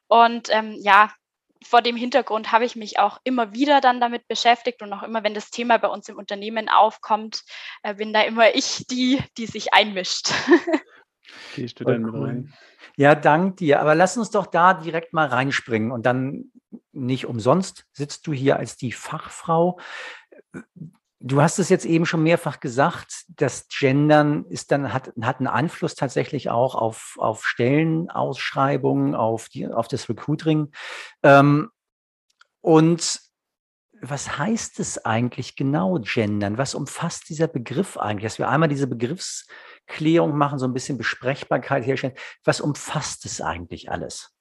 Und 0.06 0.48
ähm, 0.50 0.76
ja, 0.78 1.10
vor 1.64 1.82
dem 1.82 1.96
Hintergrund 1.96 2.52
habe 2.52 2.64
ich 2.64 2.76
mich 2.76 2.98
auch 2.98 3.18
immer 3.24 3.52
wieder 3.54 3.80
dann 3.80 4.00
damit 4.00 4.28
beschäftigt 4.28 4.82
und 4.82 4.92
auch 4.92 5.02
immer, 5.02 5.24
wenn 5.24 5.34
das 5.34 5.50
Thema 5.50 5.78
bei 5.78 5.88
uns 5.88 6.08
im 6.08 6.16
Unternehmen 6.16 6.68
aufkommt, 6.68 7.42
äh, 7.82 7.94
bin 7.94 8.12
da 8.12 8.22
immer 8.22 8.54
ich 8.54 8.86
die, 8.90 9.18
die 9.38 9.46
sich 9.46 9.72
einmischt. 9.72 10.30
Gehst 11.54 11.80
du 11.80 11.84
dann 11.84 12.02
mit 12.02 12.14
rein? 12.14 12.54
Ja, 12.96 13.14
dank 13.14 13.56
dir. 13.56 13.80
Aber 13.80 13.94
lass 13.94 14.16
uns 14.16 14.30
doch 14.30 14.46
da 14.46 14.74
direkt 14.74 15.12
mal 15.12 15.26
reinspringen 15.26 15.90
und 15.90 16.04
dann 16.04 16.52
nicht 16.92 17.26
umsonst 17.26 17.84
sitzt 17.92 18.26
du 18.26 18.32
hier 18.32 18.56
als 18.56 18.76
die 18.76 18.92
Fachfrau. 18.92 19.78
Du 21.20 21.42
hast 21.42 21.58
es 21.58 21.68
jetzt 21.68 21.84
eben 21.84 22.06
schon 22.06 22.22
mehrfach 22.22 22.60
gesagt, 22.60 23.24
das 23.28 23.66
Gendern 23.68 24.44
ist 24.44 24.70
dann, 24.70 24.92
hat, 24.92 25.12
hat 25.20 25.38
einen 25.38 25.48
Einfluss 25.48 25.96
tatsächlich 25.96 26.48
auch 26.48 26.76
auf, 26.76 27.16
auf 27.18 27.44
Stellenausschreibungen, 27.44 29.16
auf, 29.16 29.48
die, 29.48 29.66
auf 29.66 29.88
das 29.88 30.08
Recruiting. 30.08 30.70
Ähm, 31.24 31.70
und 32.60 33.20
was 34.00 34.38
heißt 34.38 34.78
es 34.78 35.04
eigentlich 35.04 35.56
genau, 35.56 35.98
gendern? 35.98 36.56
Was 36.56 36.76
umfasst 36.76 37.28
dieser 37.28 37.48
Begriff 37.48 37.96
eigentlich? 37.96 38.24
Dass 38.24 38.38
wir 38.38 38.48
einmal 38.48 38.68
diese 38.68 38.86
Begriffsklärung 38.86 40.36
machen, 40.36 40.60
so 40.60 40.66
ein 40.66 40.74
bisschen 40.74 40.98
Besprechbarkeit 40.98 41.84
herstellen. 41.84 42.14
Was 42.44 42.60
umfasst 42.60 43.24
es 43.24 43.40
eigentlich 43.40 43.90
alles? 43.90 44.37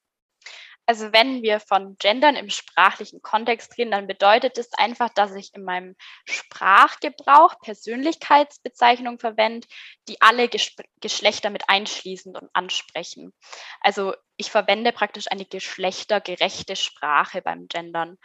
Also 0.87 1.11
wenn 1.11 1.43
wir 1.43 1.59
von 1.59 1.97
Gendern 1.97 2.37
im 2.37 2.49
sprachlichen 2.49 3.21
Kontext 3.21 3.77
reden, 3.77 3.91
dann 3.91 4.07
bedeutet 4.07 4.57
es 4.57 4.73
einfach, 4.73 5.09
dass 5.09 5.35
ich 5.35 5.53
in 5.53 5.65
meinem 5.65 5.97
Sprachgebrauch 6.23 7.59
Persönlichkeitsbezeichnungen 7.59 9.19
verwende, 9.19 9.67
die 10.07 10.21
alle 10.21 10.47
Ges 10.47 10.71
Geschlechter 11.01 11.49
mit 11.49 11.67
einschließen 11.67 12.37
und 12.37 12.49
ansprechen. 12.53 13.33
Also 13.81 14.15
ich 14.37 14.49
verwende 14.49 14.93
praktisch 14.93 15.25
eine 15.29 15.45
geschlechtergerechte 15.45 16.77
Sprache 16.77 17.41
beim 17.41 17.67
Gendern. 17.67 18.17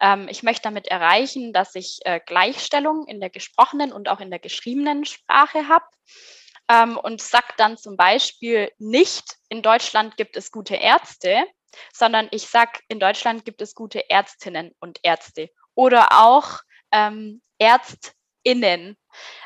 Ähm, 0.00 0.28
ich 0.28 0.44
möchte 0.44 0.62
damit 0.62 0.86
erreichen, 0.86 1.52
dass 1.52 1.74
ich 1.74 1.98
äh, 2.04 2.20
Gleichstellung 2.24 3.08
in 3.08 3.18
der 3.18 3.30
gesprochenen 3.30 3.92
und 3.92 4.08
auch 4.08 4.20
in 4.20 4.30
der 4.30 4.38
geschriebenen 4.38 5.04
Sprache 5.04 5.66
habe. 5.66 5.86
Ähm, 6.68 6.96
und 6.98 7.20
sage 7.20 7.52
dann 7.56 7.76
zum 7.76 7.96
Beispiel 7.96 8.70
nicht, 8.78 9.38
in 9.48 9.62
Deutschland 9.62 10.16
gibt 10.16 10.36
es 10.36 10.52
gute 10.52 10.76
Ärzte, 10.76 11.44
sondern 11.92 12.28
ich 12.30 12.48
sage, 12.48 12.80
in 12.88 13.00
Deutschland 13.00 13.44
gibt 13.44 13.62
es 13.62 13.74
gute 13.74 14.08
Ärztinnen 14.10 14.72
und 14.80 15.00
Ärzte 15.02 15.50
oder 15.74 16.08
auch 16.12 16.60
ähm, 16.92 17.40
Ärztinnen. 17.58 18.96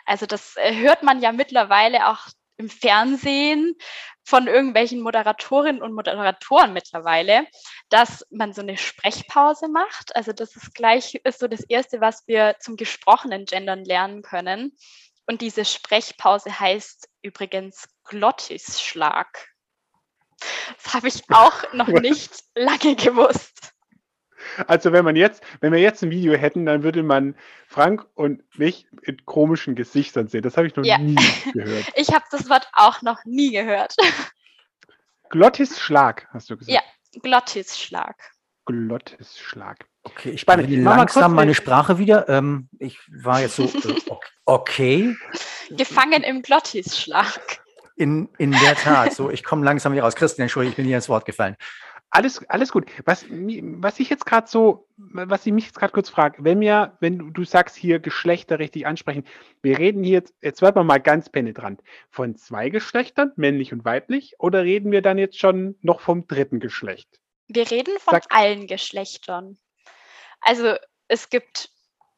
Also 0.04 0.26
das 0.26 0.56
äh, 0.56 0.74
hört 0.76 1.02
man 1.02 1.20
ja 1.20 1.32
mittlerweile 1.32 2.08
auch 2.08 2.28
im 2.56 2.68
Fernsehen 2.68 3.74
von 4.22 4.46
irgendwelchen 4.46 5.00
Moderatorinnen 5.00 5.82
und 5.82 5.94
Moderatoren 5.94 6.72
mittlerweile, 6.72 7.46
dass 7.88 8.24
man 8.30 8.52
so 8.52 8.60
eine 8.60 8.76
Sprechpause 8.76 9.68
macht. 9.68 10.14
Also 10.14 10.32
das 10.32 10.54
ist 10.56 10.74
gleich 10.74 11.14
ist 11.24 11.40
so 11.40 11.48
das 11.48 11.62
erste, 11.62 12.00
was 12.00 12.28
wir 12.28 12.56
zum 12.60 12.76
gesprochenen 12.76 13.46
Gendern 13.46 13.84
lernen 13.84 14.22
können. 14.22 14.76
Und 15.26 15.40
diese 15.40 15.64
Sprechpause 15.64 16.60
heißt 16.60 17.08
übrigens 17.22 17.88
Glottisschlag. 18.04 19.48
Das 20.82 20.94
habe 20.94 21.08
ich 21.08 21.22
auch 21.30 21.72
noch 21.72 21.88
nicht 22.00 22.30
lange 22.54 22.96
gewusst. 22.96 23.72
Also 24.66 24.92
wenn 24.92 25.04
man 25.04 25.16
jetzt, 25.16 25.42
wenn 25.60 25.72
wir 25.72 25.80
jetzt 25.80 26.02
ein 26.02 26.10
Video 26.10 26.34
hätten, 26.34 26.66
dann 26.66 26.82
würde 26.82 27.02
man 27.02 27.36
Frank 27.68 28.06
und 28.14 28.42
mich 28.58 28.86
mit 29.06 29.26
komischen 29.26 29.74
Gesichtern 29.74 30.28
sehen. 30.28 30.42
Das 30.42 30.56
habe 30.56 30.66
ich 30.66 30.76
noch 30.76 30.84
ja. 30.84 30.98
nie 30.98 31.16
gehört. 31.52 31.86
Ich 31.94 32.12
habe 32.12 32.24
das 32.30 32.48
Wort 32.48 32.68
auch 32.72 33.02
noch 33.02 33.24
nie 33.24 33.52
gehört. 33.52 33.94
Glottisschlag, 35.28 36.26
hast 36.32 36.50
du 36.50 36.56
gesagt. 36.56 36.74
Ja, 36.74 37.20
Glottisschlag. 37.20 38.16
Glottisschlag. 38.64 39.86
Okay, 40.02 40.30
ich 40.30 40.40
Spannend. 40.40 40.70
langsam 40.70 41.34
meine 41.34 41.54
Sprache 41.54 41.98
wieder. 41.98 42.28
Ähm, 42.28 42.68
ich 42.78 42.98
war 43.08 43.40
jetzt 43.40 43.56
so, 43.56 43.64
äh, 43.64 44.00
okay. 44.46 45.16
Gefangen 45.70 46.22
im 46.22 46.42
Glottisschlag. 46.42 47.59
In, 48.00 48.30
in 48.38 48.52
der 48.52 48.76
Tat. 48.76 49.12
So, 49.12 49.30
ich 49.30 49.44
komme 49.44 49.62
langsam 49.62 49.92
hier 49.92 50.02
raus. 50.02 50.16
Christian, 50.16 50.44
Entschuldigung, 50.44 50.72
ich 50.72 50.76
bin 50.76 50.86
hier 50.86 50.96
ins 50.96 51.10
Wort 51.10 51.26
gefallen. 51.26 51.54
Alles, 52.08 52.42
alles 52.48 52.72
gut. 52.72 52.86
Was, 53.04 53.26
was 53.28 54.00
ich 54.00 54.08
jetzt 54.08 54.24
gerade 54.24 54.48
so, 54.48 54.88
was 54.96 55.44
ich 55.44 55.52
mich 55.52 55.66
jetzt 55.66 55.78
gerade 55.78 55.92
kurz 55.92 56.08
frage, 56.08 56.42
wenn 56.42 56.60
wir, 56.60 56.96
wenn 57.00 57.18
du, 57.18 57.28
du 57.30 57.44
sagst 57.44 57.76
hier 57.76 57.98
Geschlechter 57.98 58.58
richtig 58.58 58.86
ansprechen, 58.86 59.24
wir 59.60 59.78
reden 59.78 60.02
hier 60.02 60.14
jetzt, 60.14 60.34
jetzt 60.40 60.62
werden 60.62 60.76
wir 60.76 60.84
mal 60.84 60.98
ganz 60.98 61.28
penetrant, 61.28 61.82
von 62.08 62.36
zwei 62.36 62.70
Geschlechtern, 62.70 63.32
männlich 63.36 63.70
und 63.70 63.84
weiblich, 63.84 64.34
oder 64.38 64.64
reden 64.64 64.90
wir 64.92 65.02
dann 65.02 65.18
jetzt 65.18 65.38
schon 65.38 65.76
noch 65.82 66.00
vom 66.00 66.26
dritten 66.26 66.58
Geschlecht? 66.58 67.20
Wir 67.48 67.70
reden 67.70 67.98
von 67.98 68.14
Sag, 68.14 68.24
allen 68.30 68.66
Geschlechtern. 68.66 69.58
Also 70.40 70.74
es 71.06 71.28
gibt 71.28 71.68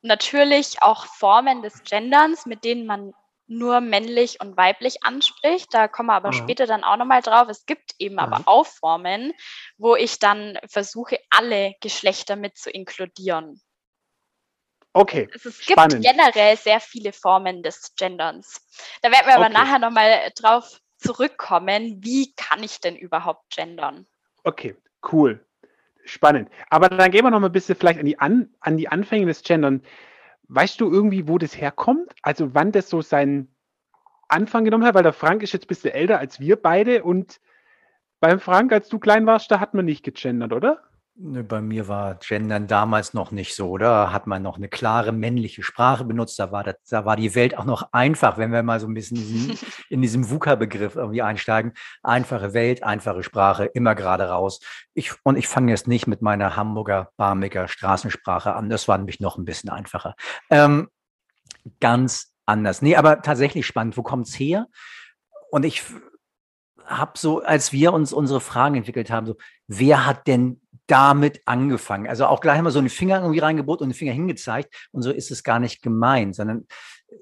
natürlich 0.01 0.81
auch 0.81 1.07
Formen 1.07 1.61
des 1.61 1.83
Genderns, 1.83 2.47
mit 2.47 2.63
denen 2.65 2.87
man 2.87 3.13
nur 3.59 3.81
männlich 3.81 4.41
und 4.41 4.57
weiblich 4.57 5.05
anspricht. 5.05 5.69
Da 5.73 5.89
kommen 5.89 6.09
wir 6.09 6.15
aber 6.15 6.33
ja. 6.33 6.39
später 6.39 6.67
dann 6.67 6.85
auch 6.85 6.97
nochmal 6.97 7.23
drauf. 7.23 7.49
Es 7.49 7.67
gibt 7.67 7.93
eben 7.99 8.17
ja. 8.17 8.23
aber 8.23 8.43
auch 8.47 8.67
Formen, 8.67 9.33
wo 9.77 9.95
ich 9.97 10.19
dann 10.19 10.59
versuche, 10.69 11.19
alle 11.31 11.75
Geschlechter 11.81 12.37
mit 12.37 12.57
zu 12.57 12.71
inkludieren. 12.71 13.61
Okay. 14.95 15.29
Also 15.33 15.49
es 15.49 15.59
gibt 15.59 15.79
Spannend. 15.79 16.05
generell 16.05 16.57
sehr 16.57 16.81
viele 16.81 17.13
Formen 17.13 17.63
des 17.63 17.95
Genderns. 17.97 18.61
Da 19.01 19.11
werden 19.11 19.27
wir 19.27 19.35
aber 19.35 19.47
okay. 19.47 19.55
nachher 19.55 19.79
nochmal 19.79 20.31
drauf 20.37 20.81
zurückkommen. 20.99 21.99
Wie 22.03 22.35
kann 22.35 22.63
ich 22.63 22.81
denn 22.81 22.97
überhaupt 22.97 23.55
gendern? 23.55 24.07
Okay, 24.45 24.77
cool. 25.11 25.45
Spannend. 26.05 26.51
Aber 26.69 26.89
dann 26.89 27.11
gehen 27.11 27.25
wir 27.25 27.31
noch 27.31 27.41
mal 27.41 27.47
ein 27.47 27.53
bisschen 27.53 27.77
vielleicht 27.77 28.01
an 28.01 28.07
die, 28.07 28.19
an, 28.19 28.51
an 28.61 28.77
die 28.77 28.89
Anfänge 28.89 29.27
des 29.27 29.43
Gendern. 29.43 29.83
Weißt 30.55 30.83
du 30.83 30.93
irgendwie, 30.93 31.29
wo 31.29 31.39
das 31.39 31.59
herkommt? 31.59 32.13
Also 32.21 32.55
wann 32.55 32.73
das 32.73 32.91
so 32.91 33.01
seinen 33.01 33.55
Anfang 34.29 34.65
genommen 34.67 34.85
hat? 34.85 34.95
Weil 34.95 35.03
der 35.03 35.15
Frank 35.15 35.43
ist 35.43 35.53
jetzt 35.53 35.65
ein 35.65 35.69
bisschen 35.69 35.93
älter 35.93 36.19
als 36.19 36.41
wir 36.41 36.57
beide 36.57 37.05
und 37.05 37.41
beim 38.21 38.39
Frank, 38.39 38.71
als 38.71 38.91
du 38.91 38.99
klein 38.99 39.25
warst, 39.25 39.51
da 39.51 39.61
hat 39.61 39.73
man 39.73 39.87
nicht 39.87 40.05
gegendert, 40.05 40.53
oder? 40.53 40.83
Bei 41.15 41.61
mir 41.61 41.89
war 41.89 42.15
Gendern 42.15 42.67
damals 42.67 43.13
noch 43.13 43.33
nicht 43.33 43.55
so, 43.55 43.69
oder? 43.69 44.15
Hat 44.15 44.27
man 44.27 44.43
noch 44.43 44.57
eine 44.57 44.69
klare 44.69 45.13
männliche 45.13 45.63
Sprache 45.63 46.07
benutzt. 46.07 46.39
Da 46.39 46.53
war, 46.53 46.65
das, 46.65 46.77
da 46.89 47.05
war 47.05 47.17
die 47.17 47.35
Welt 47.35 47.57
auch 47.59 47.67
noch 47.67 47.93
einfach, 47.93 48.39
wenn 48.39 48.51
wir 48.51 48.63
mal 48.63 48.81
so 48.81 48.87
ein 48.87 48.95
bisschen 48.95 49.19
in 49.19 49.29
diesem, 49.29 49.59
in 49.91 50.03
diesem 50.03 50.31
VUCA-Begriff 50.31 50.97
irgendwie 50.97 51.21
einsteigen. 51.21 51.75
Einfache 52.03 52.55
Welt, 52.55 52.83
einfache 52.83 53.23
Sprache, 53.23 53.67
immer 53.67 53.95
gerade 53.95 54.31
raus. 54.31 54.61
Ich, 54.95 55.13
und 55.23 55.37
ich 55.37 55.49
fange 55.49 55.71
jetzt 55.71 55.87
nicht 55.87 56.07
mit 56.07 56.23
meiner 56.23 56.57
Hamburger, 56.57 57.11
Barmiger 57.19 57.69
Straßensprache 57.69 58.55
an. 58.55 58.71
Das 58.71 58.89
war 58.89 58.97
nämlich 58.97 59.21
noch 59.21 59.37
ein 59.37 59.45
bisschen 59.45 59.69
einfacher. 59.69 60.17
Ähm, 60.49 60.89
ganz 61.79 62.33
anders. 62.47 62.81
Nee, 62.81 62.97
aber 62.97 63.21
tatsächlich 63.21 63.67
spannend. 63.67 63.99
Wo 63.99 64.03
kommt's 64.03 64.39
her? 64.39 64.67
Und 65.51 65.67
ich 65.67 65.85
habe 66.87 67.13
so, 67.19 67.43
als 67.43 67.71
wir 67.73 67.93
uns 67.93 68.15
unsere 68.15 68.41
Fragen 68.41 68.77
entwickelt 68.77 69.11
haben, 69.11 69.27
so, 69.27 69.37
wer 69.67 70.07
hat 70.07 70.27
denn 70.27 70.62
damit 70.87 71.41
angefangen? 71.47 72.09
Also 72.09 72.27
auch 72.27 72.41
gleich 72.41 72.61
mal 72.63 72.71
so 72.71 72.79
einen 72.79 72.89
Finger 72.89 73.21
irgendwie 73.21 73.41
reingeboten 73.41 73.85
und 73.85 73.91
den 73.91 73.99
Finger 73.99 74.13
hingezeigt. 74.13 74.89
Und 74.93 75.03
so 75.03 75.11
ist 75.11 75.31
es 75.31 75.43
gar 75.43 75.59
nicht 75.59 75.83
gemeint, 75.83 76.35
sondern 76.35 76.67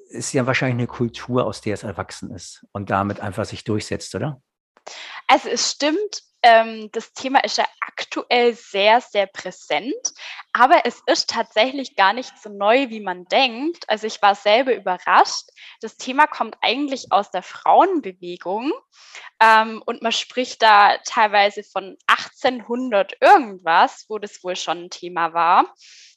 ist 0.09 0.33
ja 0.33 0.47
wahrscheinlich 0.47 0.79
eine 0.79 0.87
Kultur, 0.87 1.47
aus 1.47 1.61
der 1.61 1.75
es 1.75 1.83
erwachsen 1.83 2.31
ist 2.31 2.65
und 2.73 2.91
damit 2.91 3.21
einfach 3.21 3.45
sich 3.45 3.65
durchsetzt, 3.65 4.15
oder? 4.15 4.41
Also 5.27 5.49
es 5.49 5.71
stimmt, 5.71 6.23
ähm, 6.43 6.91
das 6.93 7.13
Thema 7.13 7.45
ist 7.45 7.59
ja 7.59 7.67
aktuell 7.81 8.55
sehr, 8.55 9.01
sehr 9.01 9.27
präsent, 9.27 10.15
aber 10.53 10.87
es 10.87 11.03
ist 11.07 11.31
tatsächlich 11.31 11.97
gar 11.97 12.13
nicht 12.13 12.33
so 12.39 12.49
neu, 12.49 12.89
wie 12.89 13.01
man 13.01 13.25
denkt. 13.27 13.89
Also 13.89 14.07
ich 14.07 14.23
war 14.23 14.35
selber 14.35 14.75
überrascht. 14.75 15.51
Das 15.81 15.97
Thema 15.97 16.27
kommt 16.27 16.57
eigentlich 16.63 17.13
aus 17.13 17.31
der 17.31 17.43
Frauenbewegung 17.43 18.73
ähm, 19.41 19.83
und 19.85 20.03
man 20.03 20.13
spricht 20.13 20.63
da 20.63 20.99
teilweise 21.05 21.63
von 21.63 21.97
1800 22.07 23.17
irgendwas, 23.21 24.07
wo 24.09 24.19
das 24.19 24.43
wohl 24.43 24.57
schon 24.57 24.85
ein 24.85 24.91
Thema 24.91 25.35
war. 25.35 25.75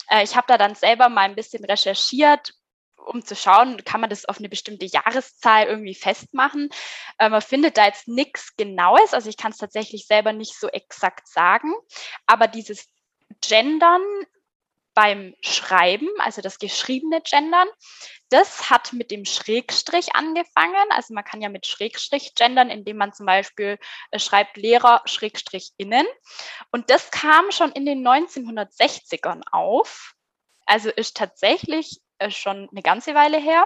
Äh, 0.09 0.23
ich 0.23 0.35
habe 0.35 0.47
da 0.47 0.57
dann 0.57 0.75
selber 0.75 1.09
mal 1.09 1.21
ein 1.21 1.35
bisschen 1.35 1.65
recherchiert, 1.65 2.53
um 3.05 3.25
zu 3.25 3.35
schauen, 3.35 3.83
kann 3.83 4.01
man 4.01 4.09
das 4.09 4.25
auf 4.25 4.39
eine 4.39 4.49
bestimmte 4.49 4.85
Jahreszahl 4.85 5.67
irgendwie 5.67 5.95
festmachen. 5.95 6.69
Äh, 7.17 7.29
man 7.29 7.41
findet 7.41 7.77
da 7.77 7.85
jetzt 7.85 8.07
nichts 8.07 8.55
Genaues, 8.55 9.13
also 9.13 9.29
ich 9.29 9.37
kann 9.37 9.51
es 9.51 9.57
tatsächlich 9.57 10.07
selber 10.07 10.33
nicht 10.33 10.59
so 10.59 10.67
exakt 10.67 11.27
sagen, 11.27 11.73
aber 12.25 12.47
dieses 12.47 12.87
Gendern 13.41 14.01
beim 14.93 15.35
Schreiben, 15.41 16.07
also 16.19 16.41
das 16.41 16.59
geschriebene 16.59 17.21
Gendern, 17.21 17.67
das 18.29 18.69
hat 18.69 18.93
mit 18.93 19.11
dem 19.11 19.25
Schrägstrich 19.25 20.15
angefangen. 20.15 20.75
Also 20.89 21.13
man 21.13 21.23
kann 21.23 21.41
ja 21.41 21.49
mit 21.49 21.65
Schrägstrich 21.65 22.35
gendern, 22.35 22.69
indem 22.69 22.97
man 22.97 23.13
zum 23.13 23.25
Beispiel 23.25 23.77
äh, 24.11 24.19
schreibt 24.19 24.57
Lehrer 24.57 25.01
Schrägstrich 25.05 25.71
innen. 25.77 26.05
Und 26.71 26.89
das 26.89 27.11
kam 27.11 27.51
schon 27.51 27.71
in 27.71 27.85
den 27.85 28.07
1960ern 28.07 29.41
auf. 29.51 30.13
Also 30.65 30.89
ist 30.89 31.17
tatsächlich 31.17 32.01
äh, 32.17 32.31
schon 32.31 32.69
eine 32.71 32.81
ganze 32.81 33.15
Weile 33.15 33.37
her. 33.37 33.65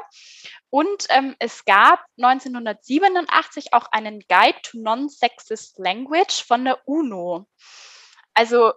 Und 0.69 1.05
ähm, 1.09 1.35
es 1.39 1.65
gab 1.65 2.03
1987 2.17 3.73
auch 3.73 3.87
einen 3.91 4.19
Guide 4.27 4.59
to 4.63 4.77
Non-Sexist 4.79 5.79
Language 5.79 6.43
von 6.45 6.65
der 6.65 6.87
UNO. 6.87 7.47
Also, 8.33 8.73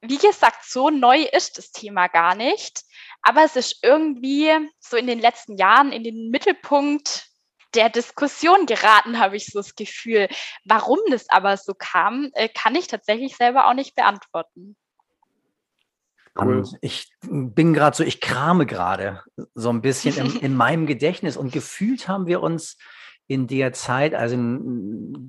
wie 0.00 0.18
gesagt, 0.18 0.64
so 0.64 0.90
neu 0.90 1.22
ist 1.22 1.58
das 1.58 1.72
Thema 1.72 2.06
gar 2.08 2.34
nicht, 2.34 2.82
aber 3.22 3.42
es 3.42 3.56
ist 3.56 3.82
irgendwie 3.82 4.52
so 4.78 4.96
in 4.96 5.06
den 5.06 5.18
letzten 5.18 5.56
Jahren 5.56 5.92
in 5.92 6.04
den 6.04 6.30
Mittelpunkt 6.30 7.26
der 7.74 7.90
Diskussion 7.90 8.66
geraten, 8.66 9.18
habe 9.18 9.36
ich 9.36 9.46
so 9.46 9.58
das 9.58 9.74
Gefühl. 9.74 10.28
Warum 10.64 10.98
das 11.10 11.28
aber 11.28 11.56
so 11.56 11.74
kam, 11.74 12.30
äh, 12.34 12.48
kann 12.48 12.74
ich 12.74 12.86
tatsächlich 12.86 13.36
selber 13.36 13.66
auch 13.66 13.74
nicht 13.74 13.94
beantworten. 13.94 14.76
Cool. 16.40 16.62
Ich 16.80 17.10
bin 17.22 17.74
gerade 17.74 17.96
so, 17.96 18.04
ich 18.04 18.20
krame 18.20 18.64
gerade 18.64 19.22
so 19.54 19.70
ein 19.70 19.82
bisschen 19.82 20.16
in, 20.16 20.36
in, 20.40 20.56
meinem 20.56 20.86
Gedächtnis 20.86 21.36
und 21.36 21.52
gefühlt 21.52 22.08
haben 22.08 22.26
wir 22.26 22.42
uns 22.42 22.76
in 23.26 23.46
der 23.46 23.72
Zeit, 23.72 24.14
also 24.14 24.36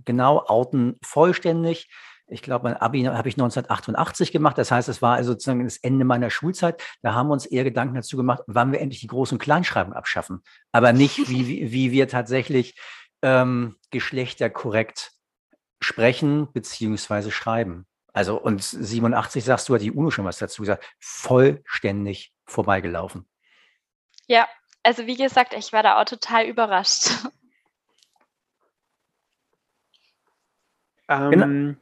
genau 0.06 0.46
outen 0.46 0.98
vollständig. 1.02 1.90
Ich 2.28 2.44
glaube, 2.44 2.66
mein 2.66 2.78
Abi 2.78 3.04
habe 3.04 3.28
ich 3.28 3.36
1988 3.36 4.32
gemacht. 4.32 4.58
Das 4.58 4.72
heißt, 4.72 4.88
es 4.88 5.02
war 5.02 5.16
also 5.16 5.32
sozusagen 5.32 5.64
das 5.64 5.78
Ende 5.78 6.06
meiner 6.06 6.30
Schulzeit. 6.30 6.82
Da 7.02 7.14
haben 7.14 7.28
wir 7.28 7.34
uns 7.34 7.48
eher 7.48 7.64
Gedanken 7.64 7.96
dazu 7.96 8.18
gemacht, 8.18 8.44
wann 8.46 8.72
wir 8.72 8.80
endlich 8.80 9.02
die 9.02 9.10
Groß- 9.10 9.32
und 9.32 9.40
Kleinschreibung 9.40 9.94
abschaffen. 9.94 10.44
Aber 10.72 10.94
nicht, 10.94 11.28
wie, 11.28 11.72
wie, 11.72 11.92
wir 11.92 12.08
tatsächlich 12.08 12.80
ähm, 13.24 13.78
Geschlechter 13.90 14.50
korrekt 14.52 15.12
sprechen 15.82 16.48
beziehungsweise 16.54 17.32
schreiben. 17.32 17.88
Also, 18.14 18.40
und 18.40 18.64
87 18.64 19.44
sagst 19.44 19.70
du, 19.70 19.76
hat 19.76 19.82
die 19.82 19.92
UNO 19.92 20.12
schon 20.12 20.26
was 20.26 20.38
dazu 20.38 20.62
gesagt, 20.64 20.84
vollständig 21.00 22.34
vorbeigelaufen. 22.46 23.28
Ja, 24.28 24.48
also 24.84 25.06
wie 25.06 25.16
gesagt, 25.16 25.54
ich 25.54 25.74
war 25.74 25.84
da 25.84 26.00
auch 26.00 26.06
total 26.06 26.46
überrascht. 26.46 27.10
Ähm, 31.12 31.32
genau. 31.32 31.76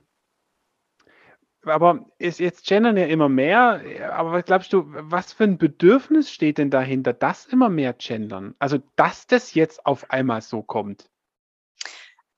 Aber 1.74 2.06
ist 2.18 2.40
jetzt 2.40 2.66
gendern 2.66 2.96
ja 2.96 3.06
immer 3.08 3.28
mehr, 3.28 3.82
aber 4.14 4.32
was 4.32 4.46
glaubst 4.46 4.72
du, 4.72 4.86
was 4.88 5.34
für 5.34 5.44
ein 5.44 5.58
Bedürfnis 5.58 6.32
steht 6.32 6.58
denn 6.58 6.70
dahinter, 6.70 7.12
dass 7.12 7.46
immer 7.46 7.68
mehr 7.68 7.94
gendern? 7.94 8.56
Also, 8.58 8.78
dass 8.96 9.28
das 9.28 9.54
jetzt 9.54 9.86
auf 9.86 10.10
einmal 10.12 10.42
so 10.42 10.64
kommt? 10.64 11.10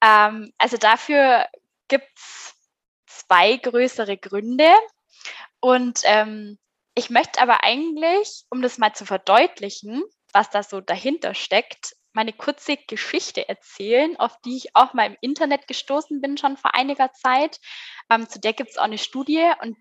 Ähm, 0.01 0.51
also 0.57 0.77
dafür 0.77 1.45
gibt 1.87 2.09
es 2.15 2.55
zwei 3.29 3.57
größere 3.57 4.17
Gründe. 4.17 4.69
Und 5.59 6.01
ähm, 6.05 6.57
ich 6.95 7.09
möchte 7.09 7.41
aber 7.41 7.63
eigentlich, 7.63 8.43
um 8.49 8.61
das 8.61 8.77
mal 8.77 8.93
zu 8.93 9.05
verdeutlichen, 9.05 10.03
was 10.33 10.49
da 10.49 10.63
so 10.63 10.81
dahinter 10.81 11.33
steckt, 11.33 11.95
meine 12.11 12.33
kurze 12.33 12.75
Geschichte 12.75 13.47
erzählen, 13.47 14.17
auf 14.19 14.39
die 14.41 14.57
ich 14.57 14.75
auch 14.75 14.93
mal 14.93 15.05
im 15.05 15.17
Internet 15.21 15.67
gestoßen 15.67 16.21
bin, 16.21 16.37
schon 16.37 16.57
vor 16.57 16.73
einiger 16.73 17.13
Zeit. 17.13 17.59
Ähm, 18.09 18.27
zu 18.27 18.39
der 18.39 18.53
gibt 18.53 18.71
es 18.71 18.77
auch 18.77 18.83
eine 18.83 18.97
Studie 18.97 19.51
und 19.61 19.77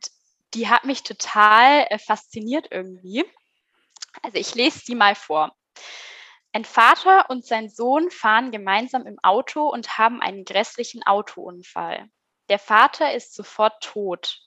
die 0.54 0.68
hat 0.68 0.84
mich 0.84 1.02
total 1.02 1.86
äh, 1.88 1.98
fasziniert 1.98 2.68
irgendwie. 2.70 3.24
Also 4.22 4.36
ich 4.36 4.54
lese 4.54 4.84
die 4.86 4.94
mal 4.94 5.14
vor. 5.14 5.56
Ein 6.52 6.64
Vater 6.64 7.30
und 7.30 7.46
sein 7.46 7.70
Sohn 7.70 8.10
fahren 8.10 8.50
gemeinsam 8.50 9.06
im 9.06 9.18
Auto 9.22 9.68
und 9.68 9.98
haben 9.98 10.20
einen 10.20 10.44
grässlichen 10.44 11.02
Autounfall. 11.06 12.10
Der 12.48 12.58
Vater 12.58 13.14
ist 13.14 13.34
sofort 13.34 13.82
tot. 13.82 14.40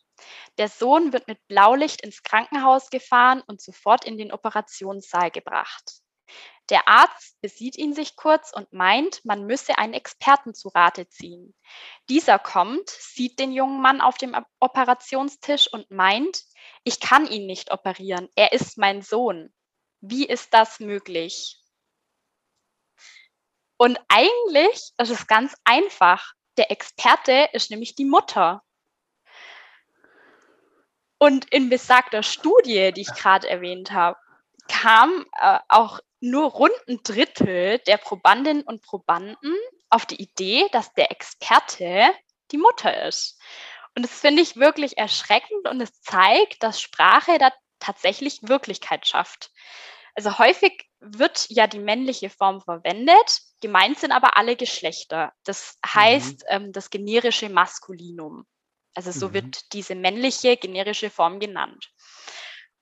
Der 0.58 0.70
Sohn 0.70 1.14
wird 1.14 1.28
mit 1.28 1.48
Blaulicht 1.48 2.02
ins 2.02 2.24
Krankenhaus 2.24 2.90
gefahren 2.90 3.42
und 3.48 3.62
sofort 3.62 4.06
in 4.06 4.18
den 4.18 4.32
Operationssaal 4.32 5.32
gebracht. 5.32 6.02
Der 6.70 6.88
Arzt 6.88 7.42
besieht 7.42 7.78
ihn 7.78 7.94
sich 7.94 8.16
kurz 8.16 8.54
und 8.54 8.72
meint, 8.72 9.26
man 9.26 9.46
müsse 9.46 9.78
einen 9.78 9.94
Experten 9.94 10.54
zu 10.54 10.70
Rate 10.70 11.10
ziehen. 11.10 11.54
Dieser 12.08 12.40
kommt, 12.40 12.90
sieht 12.90 13.40
den 13.40 13.52
jungen 13.52 13.82
Mann 13.82 14.00
auf 14.00 14.18
dem 14.18 14.38
Operationstisch 14.60 15.72
und 15.74 15.92
meint, 15.92 16.44
ich 16.84 17.00
kann 17.00 17.28
ihn 17.28 17.46
nicht 17.46 17.72
operieren, 17.72 18.30
er 18.36 18.54
ist 18.54 18.78
mein 18.78 19.02
Sohn. 19.02 19.54
Wie 20.00 20.26
ist 20.26 20.54
das 20.54 20.80
möglich? 20.80 21.62
Und 23.78 24.00
eigentlich 24.08 24.94
ist 24.98 25.10
es 25.10 25.28
ganz 25.28 25.56
einfach. 25.64 26.34
Der 26.62 26.70
Experte 26.70 27.50
ist 27.54 27.72
nämlich 27.72 27.96
die 27.96 28.06
Mutter. 28.06 28.62
Und 31.18 31.52
in 31.52 31.72
besagter 31.72 32.22
Studie, 32.22 32.92
die 32.92 33.02
ich 33.02 33.16
gerade 33.16 33.50
erwähnt 33.50 33.90
habe, 33.90 34.20
kam 34.68 35.26
äh, 35.42 35.58
auch 35.70 36.02
nur 36.20 36.52
rund 36.52 36.76
ein 36.88 37.00
Drittel 37.02 37.80
der 37.80 37.98
Probandinnen 37.98 38.62
und 38.62 38.84
Probanden 38.84 39.56
auf 39.90 40.06
die 40.06 40.22
Idee, 40.22 40.68
dass 40.72 40.94
der 40.94 41.10
Experte 41.10 42.14
die 42.52 42.60
Mutter 42.60 43.08
ist. 43.08 43.42
Und 43.96 44.04
das 44.04 44.20
finde 44.20 44.44
ich 44.44 44.56
wirklich 44.56 45.00
erschreckend 45.00 45.68
und 45.68 45.82
es 45.82 46.00
zeigt, 46.04 46.62
dass 46.62 46.80
Sprache 46.80 47.40
da 47.40 47.52
tatsächlich 47.80 48.44
Wirklichkeit 48.44 49.08
schafft. 49.08 49.50
Also 50.14 50.38
häufig 50.38 50.88
wird 51.00 51.48
ja 51.50 51.66
die 51.66 51.80
männliche 51.80 52.30
Form 52.30 52.62
verwendet, 52.62 53.42
gemeint 53.62 54.00
sind 54.00 54.12
aber 54.12 54.38
alle 54.38 54.56
Geschlechter. 54.56 55.34
Das 55.44 55.78
heißt 55.86 56.42
mhm. 56.42 56.48
ähm, 56.50 56.72
das 56.74 56.90
generische 56.90 57.50
Maskulinum. 57.50 58.46
Also 58.94 59.12
so 59.12 59.30
mhm. 59.30 59.34
wird 59.34 59.74
diese 59.74 59.96
männliche 59.96 60.58
generische 60.58 61.10
Form 61.10 61.40
genannt. 61.40 61.92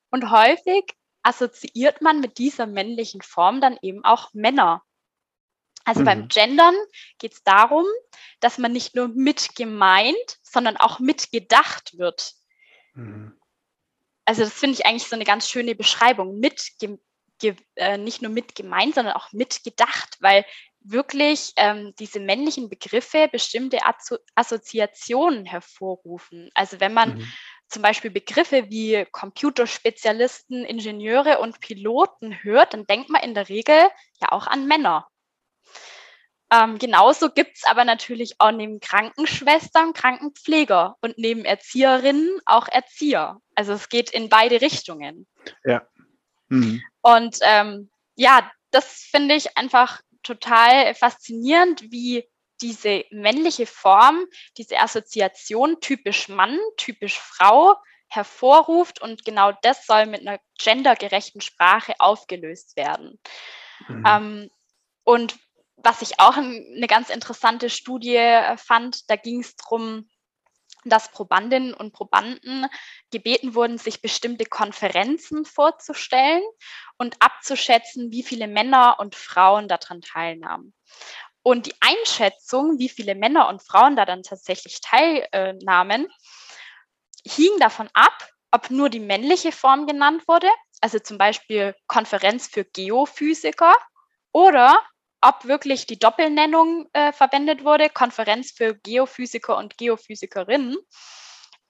Und 0.09 0.31
häufig 0.31 0.85
assoziiert 1.21 2.01
man 2.01 2.19
mit 2.19 2.37
dieser 2.37 2.65
männlichen 2.65 3.21
Form 3.21 3.61
dann 3.61 3.77
eben 3.81 4.03
auch 4.03 4.33
Männer. 4.33 4.83
Also 5.85 6.01
mhm. 6.01 6.05
beim 6.05 6.27
Gendern 6.27 6.75
geht 7.19 7.33
es 7.33 7.43
darum, 7.43 7.85
dass 8.39 8.57
man 8.57 8.71
nicht 8.71 8.95
nur 8.95 9.09
mit 9.09 9.55
gemeint, 9.55 10.39
sondern 10.41 10.77
auch 10.77 10.99
mitgedacht 10.99 11.97
wird. 11.97 12.33
Mhm. 12.93 13.39
Also 14.25 14.43
das 14.43 14.53
finde 14.53 14.75
ich 14.75 14.85
eigentlich 14.85 15.07
so 15.07 15.15
eine 15.15 15.25
ganz 15.25 15.49
schöne 15.49 15.75
Beschreibung. 15.75 16.39
Mit 16.39 16.73
äh, 17.75 17.97
nicht 17.97 18.21
nur 18.21 18.31
mit 18.31 18.55
gemeint, 18.55 18.95
sondern 18.95 19.15
auch 19.15 19.31
mitgedacht, 19.31 20.17
weil 20.19 20.45
wirklich 20.81 21.53
ähm, 21.57 21.93
diese 21.99 22.19
männlichen 22.19 22.69
Begriffe 22.69 23.27
bestimmte 23.31 23.85
Asso 23.85 24.17
Assoziationen 24.35 25.45
hervorrufen. 25.45 26.49
Also 26.53 26.79
wenn 26.79 26.93
man 26.93 27.17
mhm. 27.17 27.33
zum 27.67 27.81
Beispiel 27.81 28.11
Begriffe 28.11 28.69
wie 28.69 29.05
Computerspezialisten, 29.11 30.65
Ingenieure 30.65 31.39
und 31.39 31.59
Piloten 31.59 32.43
hört, 32.43 32.73
dann 32.73 32.85
denkt 32.85 33.09
man 33.09 33.23
in 33.23 33.33
der 33.33 33.49
Regel 33.49 33.89
ja 34.21 34.31
auch 34.31 34.47
an 34.47 34.67
Männer. 34.67 35.07
Ähm, 36.51 36.79
genauso 36.79 37.29
gibt 37.29 37.57
es 37.57 37.63
aber 37.65 37.85
natürlich 37.85 38.35
auch 38.39 38.51
neben 38.51 38.79
Krankenschwestern 38.79 39.93
Krankenpfleger 39.93 40.95
und 41.01 41.17
neben 41.17 41.45
Erzieherinnen 41.45 42.39
auch 42.45 42.67
Erzieher. 42.67 43.39
Also 43.53 43.73
es 43.73 43.89
geht 43.89 44.09
in 44.09 44.29
beide 44.29 44.59
Richtungen. 44.61 45.27
Ja. 45.63 45.87
Mhm. 46.47 46.81
Und 47.01 47.37
ähm, 47.43 47.91
ja, 48.15 48.49
das 48.71 49.07
finde 49.11 49.35
ich 49.35 49.57
einfach 49.57 50.01
total 50.29 50.93
faszinierend, 50.95 51.91
wie 51.91 52.23
diese 52.61 53.05
männliche 53.09 53.65
Form, 53.65 54.25
diese 54.57 54.79
Assoziation 54.79 55.79
typisch 55.81 56.27
Mann, 56.27 56.57
typisch 56.77 57.17
Frau 57.17 57.75
hervorruft 58.09 59.01
und 59.01 59.23
genau 59.23 59.51
das 59.61 59.85
soll 59.85 60.05
mit 60.05 60.21
einer 60.21 60.39
gendergerechten 60.57 61.41
Sprache 61.41 61.93
aufgelöst 61.99 62.75
werden. 62.75 63.19
Mhm. 63.87 64.03
Ähm, 64.05 64.49
und 65.03 65.37
was 65.77 66.01
ich 66.01 66.19
auch 66.19 66.35
eine 66.35 66.87
ganz 66.87 67.09
interessante 67.09 67.69
Studie 67.69 68.15
äh, 68.15 68.57
fand, 68.57 69.09
da 69.09 69.15
ging 69.15 69.39
es 69.41 69.55
darum, 69.55 70.09
dass 70.85 71.11
Probandinnen 71.11 71.73
und 71.73 71.93
Probanden 71.93 72.67
gebeten 73.11 73.55
wurden, 73.55 73.77
sich 73.77 74.01
bestimmte 74.01 74.45
Konferenzen 74.45 75.45
vorzustellen 75.45 76.43
und 76.97 77.15
abzuschätzen, 77.19 78.11
wie 78.11 78.23
viele 78.23 78.47
Männer 78.47 78.97
und 78.99 79.15
Frauen 79.15 79.67
daran 79.67 80.01
teilnahmen. 80.01 80.73
Und 81.41 81.65
die 81.67 81.75
Einschätzung, 81.79 82.79
wie 82.79 82.89
viele 82.89 83.15
Männer 83.15 83.47
und 83.47 83.63
Frauen 83.63 83.95
da 83.95 84.05
dann 84.05 84.23
tatsächlich 84.23 84.81
teilnahmen, 84.81 86.07
hing 87.25 87.51
davon 87.59 87.89
ab, 87.93 88.29
ob 88.51 88.69
nur 88.69 88.89
die 88.89 88.99
männliche 88.99 89.51
Form 89.51 89.87
genannt 89.87 90.27
wurde, 90.27 90.49
also 90.81 90.99
zum 90.99 91.17
Beispiel 91.17 91.75
Konferenz 91.87 92.47
für 92.47 92.65
Geophysiker, 92.65 93.73
oder 94.31 94.79
ob 95.21 95.45
wirklich 95.45 95.85
die 95.85 95.99
Doppelnennung 95.99 96.87
äh, 96.93 97.11
verwendet 97.11 97.63
wurde, 97.63 97.89
Konferenz 97.89 98.51
für 98.51 98.75
Geophysiker 98.75 99.57
und 99.57 99.77
Geophysikerinnen. 99.77 100.77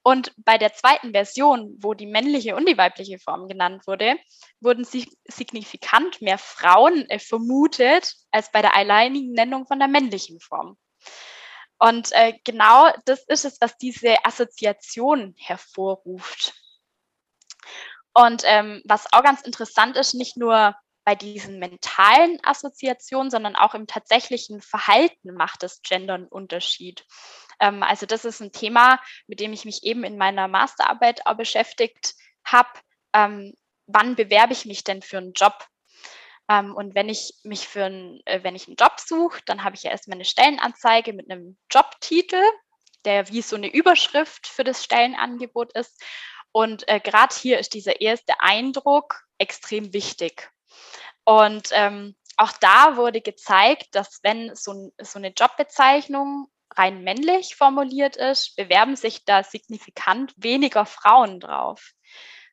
Und 0.01 0.33
bei 0.37 0.57
der 0.57 0.73
zweiten 0.73 1.11
Version, 1.11 1.75
wo 1.81 1.93
die 1.93 2.05
männliche 2.05 2.55
und 2.55 2.67
die 2.67 2.77
weibliche 2.77 3.19
Form 3.19 3.47
genannt 3.47 3.85
wurde, 3.85 4.15
wurden 4.61 4.85
signifikant 4.85 6.21
mehr 6.21 6.37
Frauen 6.37 7.09
äh, 7.09 7.19
vermutet 7.19 8.15
als 8.31 8.51
bei 8.51 8.61
der 8.61 8.75
alleinigen 8.75 9.33
Nennung 9.33 9.67
von 9.67 9.79
der 9.79 9.87
männlichen 9.87 10.39
Form. 10.39 10.77
Und 11.79 12.11
äh, 12.11 12.33
genau 12.43 12.89
das 13.05 13.23
ist 13.27 13.45
es, 13.45 13.59
was 13.61 13.77
diese 13.77 14.25
Assoziation 14.25 15.33
hervorruft. 15.37 16.53
Und 18.13 18.43
ähm, 18.45 18.81
was 18.85 19.11
auch 19.13 19.23
ganz 19.23 19.41
interessant 19.41 19.95
ist, 19.95 20.13
nicht 20.13 20.35
nur 20.35 20.75
bei 21.09 21.15
diesen 21.15 21.57
mentalen 21.57 22.37
Assoziationen, 22.43 23.31
sondern 23.31 23.55
auch 23.55 23.73
im 23.73 23.87
tatsächlichen 23.87 24.61
Verhalten 24.61 25.33
macht 25.33 25.63
das 25.63 25.81
Gender 25.81 26.13
einen 26.13 26.27
Unterschied. 26.27 27.03
Ähm, 27.59 27.81
also 27.81 28.05
das 28.05 28.25
ist 28.25 28.41
ein 28.41 28.51
Thema, 28.51 28.99
mit 29.25 29.39
dem 29.39 29.51
ich 29.51 29.65
mich 29.65 29.81
eben 29.81 30.03
in 30.03 30.19
meiner 30.19 30.47
Masterarbeit 30.47 31.25
auch 31.25 31.33
beschäftigt 31.33 32.13
habe. 32.43 32.69
Ähm, 33.15 33.55
wann 33.87 34.15
bewerbe 34.15 34.53
ich 34.53 34.65
mich 34.65 34.83
denn 34.83 35.01
für 35.01 35.17
einen 35.17 35.33
Job? 35.33 35.65
Ähm, 36.47 36.75
und 36.75 36.93
wenn 36.93 37.09
ich 37.09 37.33
mich 37.41 37.67
für 37.67 37.85
ein, 37.85 38.21
äh, 38.25 38.43
wenn 38.43 38.55
ich 38.55 38.67
einen 38.67 38.77
Job 38.79 38.99
suche, 38.99 39.41
dann 39.47 39.63
habe 39.63 39.75
ich 39.75 39.81
ja 39.81 39.89
erstmal 39.89 40.17
eine 40.17 40.25
Stellenanzeige 40.25 41.13
mit 41.13 41.31
einem 41.31 41.57
Jobtitel, 41.71 42.43
der 43.03 43.29
wie 43.29 43.41
so 43.41 43.55
eine 43.55 43.73
Überschrift 43.73 44.45
für 44.45 44.63
das 44.63 44.83
Stellenangebot 44.83 45.75
ist. 45.75 46.03
Und 46.51 46.87
äh, 46.87 46.99
gerade 46.99 47.33
hier 47.33 47.57
ist 47.57 47.73
dieser 47.73 47.99
erste 47.99 48.39
Eindruck 48.41 49.23
extrem 49.39 49.91
wichtig. 49.91 50.51
Und 51.29 51.69
ähm, 51.73 52.15
auch 52.37 52.53
da 52.53 52.97
wurde 52.97 53.21
gezeigt, 53.21 53.89
dass 53.93 54.19
wenn 54.23 54.55
so, 54.55 54.91
so 54.99 55.19
eine 55.19 55.27
Jobbezeichnung 55.27 56.47
rein 56.75 57.03
männlich 57.03 57.55
formuliert 57.55 58.15
ist, 58.15 58.55
bewerben 58.55 58.95
sich 58.95 59.25
da 59.25 59.43
signifikant 59.43 60.33
weniger 60.37 60.87
Frauen 60.87 61.39
drauf. 61.39 61.91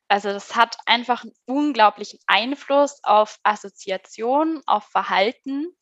Also 0.07 0.29
das 0.29 0.55
hat 0.55 0.77
einfach 0.85 1.23
einen 1.23 1.33
unglaublichen 1.45 2.19
Einfluss 2.27 2.99
auf 3.01 3.39
Assoziation, 3.41 4.61
auf 4.67 4.83
Verhalten. 4.89 5.75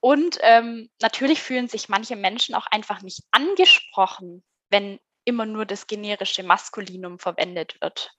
Und 0.00 0.38
ähm, 0.40 0.90
natürlich 1.00 1.40
fühlen 1.40 1.68
sich 1.68 1.88
manche 1.88 2.16
Menschen 2.16 2.56
auch 2.56 2.66
einfach 2.66 3.02
nicht 3.02 3.22
angesprochen, 3.30 4.42
wenn 4.68 4.98
immer 5.24 5.46
nur 5.46 5.64
das 5.64 5.86
generische 5.86 6.42
Maskulinum 6.42 7.20
verwendet 7.20 7.80
wird. 7.80 8.10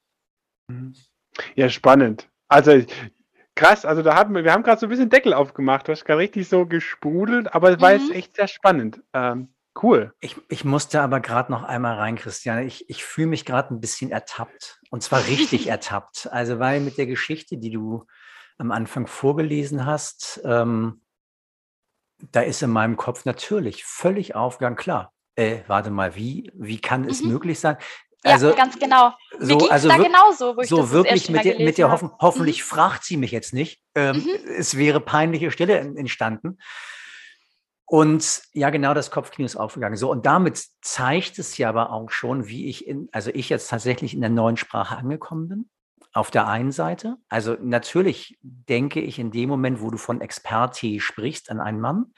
Ja, 1.56 1.70
spannend. 1.70 2.30
Also 2.48 2.86
krass, 3.58 3.84
also 3.86 4.02
da 4.02 4.16
haben 4.16 4.34
wir, 4.36 4.44
wir 4.46 4.54
haben 4.54 4.64
gerade 4.64 4.80
so 4.80 4.86
ein 4.86 4.90
bisschen 4.90 5.10
Deckel 5.10 5.34
aufgemacht, 5.34 5.88
du 5.88 5.92
hast 5.92 6.06
gerade 6.06 6.20
richtig 6.20 6.48
so 6.48 6.66
gesprudelt, 6.66 7.54
aber 7.54 7.72
es 7.72 7.82
war 7.82 7.92
jetzt 7.94 8.10
Mhm. 8.10 8.16
echt 8.16 8.36
sehr 8.38 8.48
spannend. 8.48 9.02
Ähm, 9.14 9.54
cool. 9.84 10.14
Ich, 10.22 10.38
ich 10.48 10.64
musste 10.64 11.02
aber 11.02 11.20
gerade 11.20 11.52
noch 11.52 11.64
einmal 11.64 11.96
rein, 11.98 12.16
Christiane. 12.16 12.64
Ich, 12.64 12.90
ich 12.90 13.04
fühle 13.04 13.28
mich 13.28 13.44
gerade 13.46 13.74
ein 13.74 13.82
bisschen 13.82 14.12
ertappt. 14.12 14.80
Und 14.92 15.04
zwar 15.04 15.28
richtig 15.28 15.68
ertappt. 15.68 16.30
Also, 16.32 16.60
weil 16.60 16.80
mit 16.80 16.98
der 16.98 17.08
Geschichte, 17.08 17.58
die 17.58 17.72
du 17.72 18.06
am 18.58 18.72
Anfang 18.72 19.06
vorgelesen 19.08 19.86
hast, 19.86 20.42
ähm, 20.46 21.02
da 22.32 22.42
ist 22.42 22.64
in 22.64 22.72
meinem 22.72 22.98
Kopf 22.98 23.26
natürlich 23.26 23.84
völlig 23.84 24.34
aufgegangen, 24.36 24.78
klar. 24.78 25.14
Äh, 25.36 25.60
warte 25.68 25.92
mal, 25.92 26.16
wie, 26.16 26.52
wie 26.56 26.80
kann 26.82 27.04
es 27.04 27.22
Mhm. 27.24 27.32
möglich 27.34 27.60
sein? 27.60 27.78
Ja, 28.26 28.32
Also, 28.34 28.54
ganz 28.56 28.78
genau. 28.80 29.14
Mir 29.40 29.46
so, 29.46 29.58
ging 29.58 29.70
also 29.72 29.88
da 29.90 29.98
genauso, 29.98 30.58
wo 30.58 30.62
ich 30.62 30.70
das 30.70 30.70
so 30.70 30.82
das 30.82 30.92
wirklich 30.92 31.30
Mal 31.30 31.36
mit 31.38 31.46
der, 31.46 31.60
mit 31.66 31.78
der. 31.78 31.92
Hoffen, 31.92 32.12
hoffentlich 32.20 32.64
fragt 32.64 33.04
sie 33.04 33.16
mich 33.18 33.32
jetzt 33.32 33.54
nicht. 33.54 33.82
Ähm, 33.96 34.18
Mhm. 34.18 34.30
Es 34.58 34.76
wäre 34.78 35.00
peinliche 35.00 35.52
Stelle 35.52 35.78
en- 35.80 35.96
entstanden. 35.98 36.58
Und 37.86 38.42
ja, 38.52 38.70
genau 38.70 38.94
das 38.94 39.12
Kopfkino 39.12 39.46
ist 39.46 39.56
aufgegangen. 39.56 39.96
So, 39.96 40.12
und 40.12 40.26
damit 40.26 40.62
zeigt 40.82 41.40
es 41.40 41.58
ja 41.58 41.70
aber 41.70 41.92
auch 41.92 42.10
schon, 42.10 42.48
wie 42.48 42.68
ich 42.70 42.86
in, 42.86 43.08
also 43.14 43.32
ich 43.34 43.48
jetzt 43.50 43.70
tatsächlich 43.70 44.14
in 44.14 44.20
der 44.22 44.30
neuen 44.30 44.58
Sprache 44.58 44.98
angekommen 44.98 45.48
bin. 45.48 45.70
Auf 46.12 46.32
der 46.32 46.48
einen 46.48 46.72
Seite, 46.72 47.18
also 47.30 47.56
natürlich 47.62 48.40
denke 48.42 49.00
ich 49.00 49.20
in 49.20 49.30
dem 49.32 49.50
Moment, 49.50 49.82
wo 49.82 49.92
du 49.92 49.98
von 49.98 50.20
Experti 50.20 51.00
sprichst, 51.00 51.52
an 51.52 51.60
einen 51.62 51.80
Mann 51.80 52.14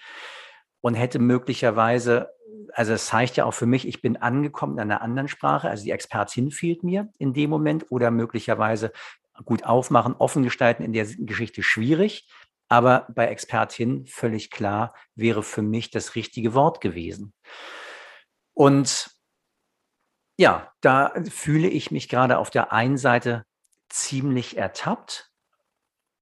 und 0.81 0.93
hätte 0.93 1.19
möglicherweise, 1.19 2.29
also 2.73 2.93
es 2.93 3.07
zeigt 3.07 3.37
ja 3.37 3.45
auch 3.45 3.53
für 3.53 3.65
mich, 3.65 3.87
ich 3.87 4.01
bin 4.01 4.17
angekommen 4.17 4.73
in 4.73 4.79
einer 4.79 5.01
anderen 5.01 5.27
Sprache, 5.27 5.69
also 5.69 5.83
die 5.83 5.91
Expertin 5.91 6.51
fehlt 6.51 6.83
mir 6.83 7.09
in 7.17 7.33
dem 7.33 7.49
Moment. 7.49 7.85
Oder 7.89 8.11
möglicherweise 8.11 8.91
gut 9.45 9.63
aufmachen, 9.63 10.15
offen 10.15 10.43
gestalten 10.43 10.83
in 10.83 10.93
der 10.93 11.05
Geschichte 11.05 11.63
schwierig, 11.63 12.29
aber 12.67 13.07
bei 13.13 13.27
Expertin 13.27 14.05
völlig 14.05 14.51
klar 14.51 14.93
wäre 15.15 15.43
für 15.43 15.61
mich 15.61 15.91
das 15.91 16.15
richtige 16.15 16.53
Wort 16.53 16.81
gewesen. 16.81 17.33
Und 18.53 19.09
ja, 20.37 20.71
da 20.81 21.13
fühle 21.29 21.67
ich 21.67 21.91
mich 21.91 22.09
gerade 22.09 22.37
auf 22.37 22.49
der 22.49 22.71
einen 22.71 22.97
Seite 22.97 23.45
ziemlich 23.89 24.57
ertappt, 24.57 25.31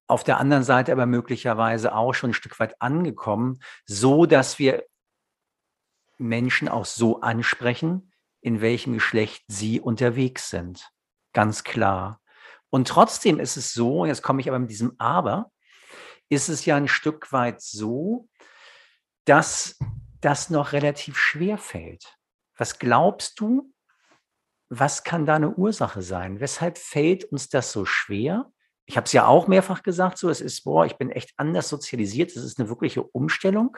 auf 0.08 0.24
der 0.24 0.38
anderen 0.38 0.64
Seite 0.64 0.92
aber 0.92 1.06
möglicherweise 1.06 1.94
auch 1.94 2.14
schon 2.14 2.32
ein 2.32 2.34
Stück 2.34 2.60
weit 2.60 2.82
angekommen, 2.82 3.60
so 3.86 4.26
dass 4.26 4.58
wir 4.58 4.86
Menschen 6.18 6.68
auch 6.70 6.86
so 6.86 7.22
ansprechen, 7.22 8.12
in 8.42 8.62
welchem 8.62 8.94
Geschlecht 8.94 9.44
sie 9.48 9.80
unterwegs 9.80 10.50
sind. 10.50 10.92
Ganz 11.34 11.64
klar. 11.64 12.22
Und 12.70 12.88
trotzdem 12.88 13.40
ist 13.40 13.58
es 13.58 13.74
so, 13.74 14.06
jetzt 14.06 14.22
komme 14.22 14.42
ich 14.42 14.50
aber 14.50 14.60
mit 14.60 14.70
diesem 14.70 14.96
Aber, 14.98 15.52
ist 16.30 16.50
es 16.50 16.66
ja 16.66 16.76
ein 16.76 16.88
Stück 16.88 17.32
weit 17.32 17.62
so, 17.62 18.28
dass 19.26 19.78
das 20.22 20.50
noch 20.50 20.74
relativ 20.74 21.18
schwer 21.18 21.58
fällt. 21.58 22.18
Was 22.58 22.80
glaubst 22.80 23.40
du, 23.40 23.74
was 24.70 25.04
kann 25.04 25.26
da 25.26 25.36
eine 25.36 25.52
Ursache 25.52 26.02
sein? 26.02 26.40
Weshalb 26.40 26.78
fällt 26.78 27.26
uns 27.26 27.50
das 27.50 27.72
so 27.72 27.86
schwer? 27.86 28.52
Ich 28.86 28.98
habe 28.98 29.06
es 29.06 29.14
ja 29.14 29.28
auch 29.28 29.48
mehrfach 29.48 29.84
gesagt, 29.84 30.18
so 30.18 30.30
es 30.30 30.42
ist, 30.42 30.64
boah, 30.64 30.86
ich 30.86 30.98
bin 30.98 31.12
echt 31.12 31.34
anders 31.38 31.70
sozialisiert, 31.70 32.32
es 32.32 32.44
ist 32.44 32.60
eine 32.60 32.70
wirkliche 32.70 33.04
Umstellung. 33.04 33.78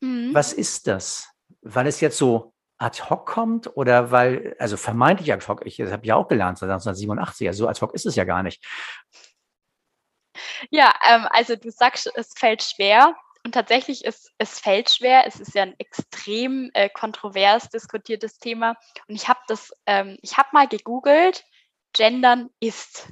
Mhm. 0.00 0.34
Was 0.34 0.52
ist 0.52 0.86
das? 0.86 1.33
Weil 1.64 1.86
es 1.86 2.00
jetzt 2.00 2.18
so 2.18 2.54
ad 2.78 3.02
hoc 3.08 3.26
kommt 3.26 3.76
oder 3.76 4.10
weil, 4.10 4.54
also 4.58 4.76
vermeintlich 4.76 5.32
ad 5.32 5.46
hoc, 5.46 5.64
ich 5.64 5.80
habe 5.80 6.06
ja 6.06 6.16
auch 6.16 6.28
gelernt 6.28 6.58
seit 6.58 6.68
1987, 6.70 7.48
also 7.48 7.64
so 7.64 7.68
ad 7.68 7.80
hoc 7.80 7.94
ist 7.94 8.06
es 8.06 8.16
ja 8.16 8.24
gar 8.24 8.42
nicht. 8.42 8.64
Ja, 10.70 10.92
ähm, 11.08 11.26
also 11.30 11.56
du 11.56 11.70
sagst, 11.70 12.10
es 12.14 12.32
fällt 12.36 12.62
schwer. 12.62 13.16
Und 13.44 13.52
tatsächlich 13.52 14.04
ist 14.04 14.32
es 14.38 14.58
fällt 14.58 14.88
schwer. 14.90 15.26
Es 15.26 15.38
ist 15.38 15.54
ja 15.54 15.62
ein 15.62 15.74
extrem 15.78 16.70
äh, 16.72 16.88
kontrovers 16.88 17.68
diskutiertes 17.68 18.38
Thema. 18.38 18.76
Und 19.06 19.16
ich 19.16 19.28
habe 19.28 19.40
das, 19.48 19.72
ähm, 19.86 20.16
ich 20.22 20.38
habe 20.38 20.48
mal 20.52 20.66
gegoogelt, 20.66 21.44
Gendern 21.92 22.50
ist. 22.60 23.08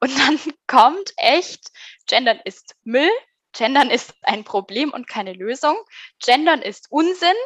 Und 0.00 0.18
dann 0.18 0.38
kommt 0.66 1.12
echt, 1.16 1.70
Gendern 2.06 2.40
ist 2.44 2.74
Müll, 2.82 3.10
Gendern 3.52 3.90
ist 3.90 4.14
ein 4.22 4.44
Problem 4.44 4.90
und 4.90 5.06
keine 5.06 5.34
Lösung, 5.34 5.76
Gendern 6.18 6.62
ist 6.62 6.86
Unsinn. 6.90 7.36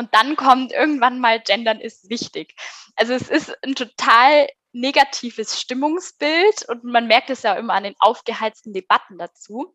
Und 0.00 0.14
dann 0.14 0.34
kommt 0.34 0.72
irgendwann 0.72 1.20
mal, 1.20 1.40
Gendern 1.40 1.78
ist 1.78 2.08
wichtig. 2.08 2.54
Also 2.96 3.12
es 3.12 3.28
ist 3.28 3.54
ein 3.62 3.74
total 3.74 4.48
negatives 4.72 5.60
Stimmungsbild 5.60 6.66
und 6.70 6.84
man 6.84 7.06
merkt 7.06 7.28
es 7.28 7.42
ja 7.42 7.52
immer 7.52 7.74
an 7.74 7.82
den 7.82 7.96
aufgeheizten 7.98 8.72
Debatten 8.72 9.18
dazu. 9.18 9.74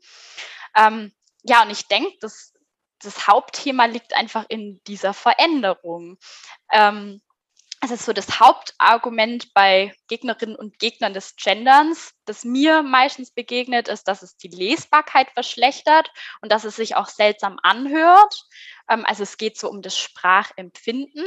Ähm, 0.76 1.14
ja, 1.44 1.62
und 1.62 1.70
ich 1.70 1.88
denke, 1.88 2.18
das, 2.22 2.56
das 2.98 3.28
Hauptthema 3.28 3.86
liegt 3.86 4.16
einfach 4.16 4.48
in 4.50 4.82
dieser 4.88 5.14
Veränderung. 5.14 6.18
Ähm, 6.72 7.22
also 7.91 8.04
so 8.04 8.13
das 8.13 8.39
Hauptargument 8.39 9.54
bei 9.54 9.93
Gegnerinnen 10.08 10.56
und 10.56 10.80
Gegnern 10.80 11.13
des 11.13 11.36
Genderns, 11.36 12.13
das 12.26 12.43
mir 12.43 12.82
meistens 12.82 13.32
begegnet, 13.32 13.88
ist, 13.88 14.08
dass 14.08 14.24
es 14.24 14.38
die 14.38 14.48
Lesbarkeit 14.48 15.30
verschlechtert 15.32 16.10
und 16.41 16.52
dass 16.52 16.63
es 16.63 16.76
sich 16.76 16.95
auch 16.95 17.08
seltsam 17.08 17.60
anhört. 17.62 18.48
Ähm, 18.89 19.06
also 19.06 19.21
es 19.21 19.38
geht 19.38 19.60
so 19.60 19.69
um 19.69 19.84
das 19.84 19.98
Sprachempfinden. 19.98 21.26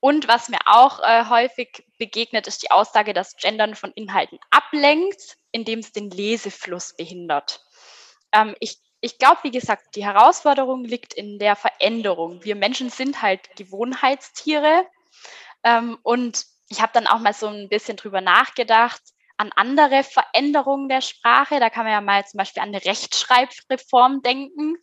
Und 0.00 0.26
was 0.26 0.48
mir 0.48 0.60
auch 0.64 1.00
äh, 1.00 1.26
häufig 1.28 1.84
begegnet, 1.98 2.46
ist 2.46 2.62
die 2.62 2.70
Aussage, 2.70 3.12
dass 3.12 3.36
Gendern 3.36 3.74
von 3.74 3.92
Inhalten 3.92 4.38
ablenkt, 4.50 5.36
indem 5.52 5.80
es 5.80 5.92
den 5.92 6.10
Lesefluss 6.10 6.96
behindert. 6.96 7.62
Ähm, 8.32 8.54
ich 8.58 8.78
ich 9.04 9.18
glaube, 9.18 9.40
wie 9.42 9.50
gesagt, 9.50 9.96
die 9.96 10.04
Herausforderung 10.06 10.82
liegt 10.82 11.12
in 11.12 11.38
der 11.38 11.56
Veränderung. 11.56 12.42
Wir 12.42 12.56
Menschen 12.56 12.88
sind 12.88 13.20
halt 13.20 13.54
Gewohnheitstiere. 13.54 14.86
Ähm, 15.64 15.98
und 16.02 16.44
ich 16.68 16.80
habe 16.80 16.92
dann 16.92 17.06
auch 17.06 17.20
mal 17.20 17.34
so 17.34 17.48
ein 17.48 17.68
bisschen 17.68 17.96
drüber 17.96 18.20
nachgedacht, 18.20 19.02
an 19.36 19.50
andere 19.56 20.04
Veränderungen 20.04 20.88
der 20.88 21.00
Sprache. 21.00 21.58
Da 21.60 21.70
kann 21.70 21.84
man 21.84 21.92
ja 21.92 22.00
mal 22.00 22.24
zum 22.26 22.38
Beispiel 22.38 22.62
an 22.62 22.68
eine 22.68 22.84
Rechtschreibreform 22.84 24.22
denken. 24.22 24.76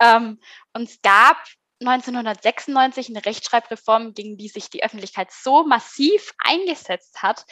Ähm, 0.00 0.40
und 0.74 0.88
es 0.88 1.00
gab 1.02 1.38
1996 1.80 3.08
eine 3.08 3.24
Rechtschreibreform, 3.24 4.12
gegen 4.12 4.36
die 4.36 4.48
sich 4.48 4.68
die 4.68 4.84
Öffentlichkeit 4.84 5.30
so 5.32 5.64
massiv 5.64 6.32
eingesetzt 6.38 7.22
hat. 7.22 7.46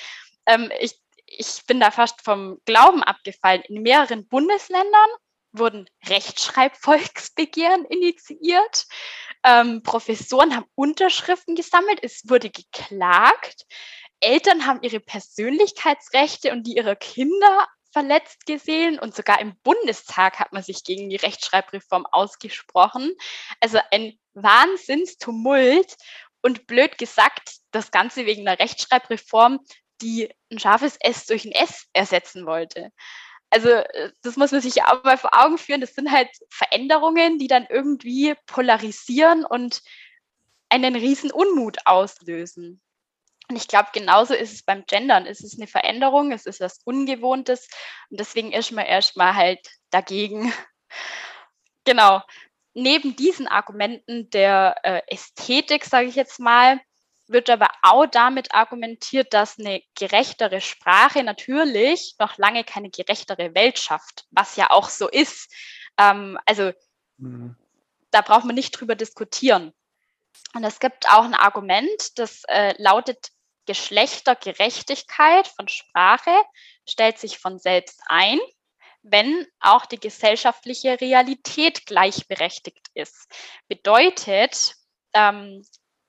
Ähm, 0.47 0.71
ich, 0.81 1.01
ich 1.27 1.65
bin 1.67 1.81
da 1.81 1.91
fast 1.91 2.23
vom 2.23 2.59
Glauben 2.67 3.03
abgefallen. 3.03 3.63
In 3.63 3.83
mehreren 3.83 4.29
Bundesländern 4.29 5.11
wurden 5.53 5.89
Rechtschreibvolksbegehren 6.07 7.87
initiiert. 7.87 8.87
Ähm, 9.45 9.83
Professoren 9.83 10.55
haben 10.55 10.67
Unterschriften 10.75 11.55
gesammelt. 11.55 12.01
Es 12.03 12.29
wurde 12.29 12.51
geklagt. 12.51 13.67
Eltern 14.21 14.67
haben 14.67 14.83
ihre 14.83 15.01
Persönlichkeitsrechte 15.01 16.53
und 16.53 16.67
die 16.67 16.77
ihrer 16.77 16.97
Kinder 16.97 17.67
verletzt 17.93 18.47
gesehen 18.47 18.99
und 18.99 19.15
sogar 19.15 19.41
im 19.41 19.57
Bundestag 19.63 20.39
hat 20.39 20.53
man 20.53 20.63
sich 20.63 20.85
gegen 20.85 21.09
die 21.09 21.17
Rechtschreibreform 21.17 22.07
ausgesprochen. 22.07 23.15
Also 23.61 23.79
ein 23.91 24.19
Wahnsinnstumult 24.35 25.97
und 26.43 26.67
blöd 26.67 26.99
gesagt, 26.99 27.57
das 27.71 27.91
Ganze 27.91 28.27
wegen 28.27 28.47
einer 28.47 28.59
Rechtschreibreform, 28.59 29.61
die 30.01 30.33
ein 30.53 30.59
scharfes 30.59 30.97
S 31.01 31.27
durch 31.27 31.45
ein 31.45 31.53
S 31.53 31.87
ersetzen 31.93 32.47
wollte. 32.47 32.91
Also 33.51 33.83
das 34.23 34.37
muss 34.37 34.53
man 34.53 34.61
sich 34.61 34.83
auch 34.83 35.03
mal 35.05 35.17
vor 35.17 35.31
Augen 35.33 35.59
führen. 35.59 35.81
Das 35.81 35.95
sind 35.95 36.11
halt 36.11 36.29
Veränderungen, 36.51 37.39
die 37.39 37.49
dann 37.49 37.67
irgendwie 37.69 38.35
polarisieren 38.47 39.45
und 39.45 39.83
einen 40.69 40.95
riesen 40.95 41.31
Unmut 41.31 41.79
auslösen. 41.87 42.81
Und 43.49 43.57
ich 43.57 43.67
glaube, 43.67 43.89
genauso 43.95 44.35
ist 44.35 44.53
es 44.53 44.63
beim 44.63 44.85
Gendern. 44.87 45.27
Es 45.27 45.41
ist 45.41 45.59
eine 45.59 45.67
Veränderung, 45.67 46.33
es 46.33 46.45
ist 46.45 46.61
was 46.61 46.81
Ungewohntes 46.85 47.69
und 48.11 48.21
deswegen 48.21 48.53
ist 48.53 48.73
man 48.73 48.85
erstmal 48.85 49.35
halt 49.35 49.67
dagegen. 49.91 50.53
genau. 51.85 52.23
Neben 52.75 53.17
diesen 53.17 53.49
Argumenten 53.49 54.29
der 54.31 54.77
äh, 54.83 55.01
Ästhetik, 55.09 55.85
sage 55.85 56.09
ich 56.09 56.15
jetzt 56.15 56.39
mal, 56.39 56.79
wird 57.29 57.51
aber 57.51 57.69
auch 57.83 58.07
damit 58.07 58.55
argumentiert, 58.55 59.33
dass 59.33 59.59
eine 59.59 59.83
gerechtere 59.95 60.61
Sprache 60.61 61.23
natürlich 61.23 62.15
noch 62.19 62.39
lange 62.39 62.65
keine 62.65 62.91
gerechtere 62.91 63.55
Welt 63.55 63.79
schafft, 63.79 64.27
was 64.31 64.57
ja 64.57 64.71
auch 64.71 64.89
so 64.89 65.09
ist. 65.09 65.53
Ähm, 65.99 66.39
also 66.47 66.73
mhm. 67.19 67.57
da 68.11 68.21
braucht 68.23 68.45
man 68.45 68.55
nicht 68.55 68.73
drüber 68.73 68.95
diskutieren. 68.95 69.73
Und 70.55 70.65
es 70.65 70.81
gibt 70.81 71.09
auch 71.11 71.25
ein 71.25 71.35
Argument, 71.35 72.19
das 72.19 72.43
äh, 72.49 72.75
lautet, 72.81 73.31
Geschlechtergerechtigkeit 73.67 75.47
von 75.47 75.69
Sprache 75.69 76.35
stellt 76.89 77.19
sich 77.19 77.39
von 77.39 77.59
selbst 77.59 78.01
ein, 78.07 78.39
wenn 79.03 79.47
auch 79.61 79.85
die 79.85 80.01
gesellschaftliche 80.01 80.99
Realität 81.03 81.85
gleichberechtigt 81.85 82.89
ist. 82.95 83.31
Bedeutet, 83.69 84.75
ähm, 85.13 85.63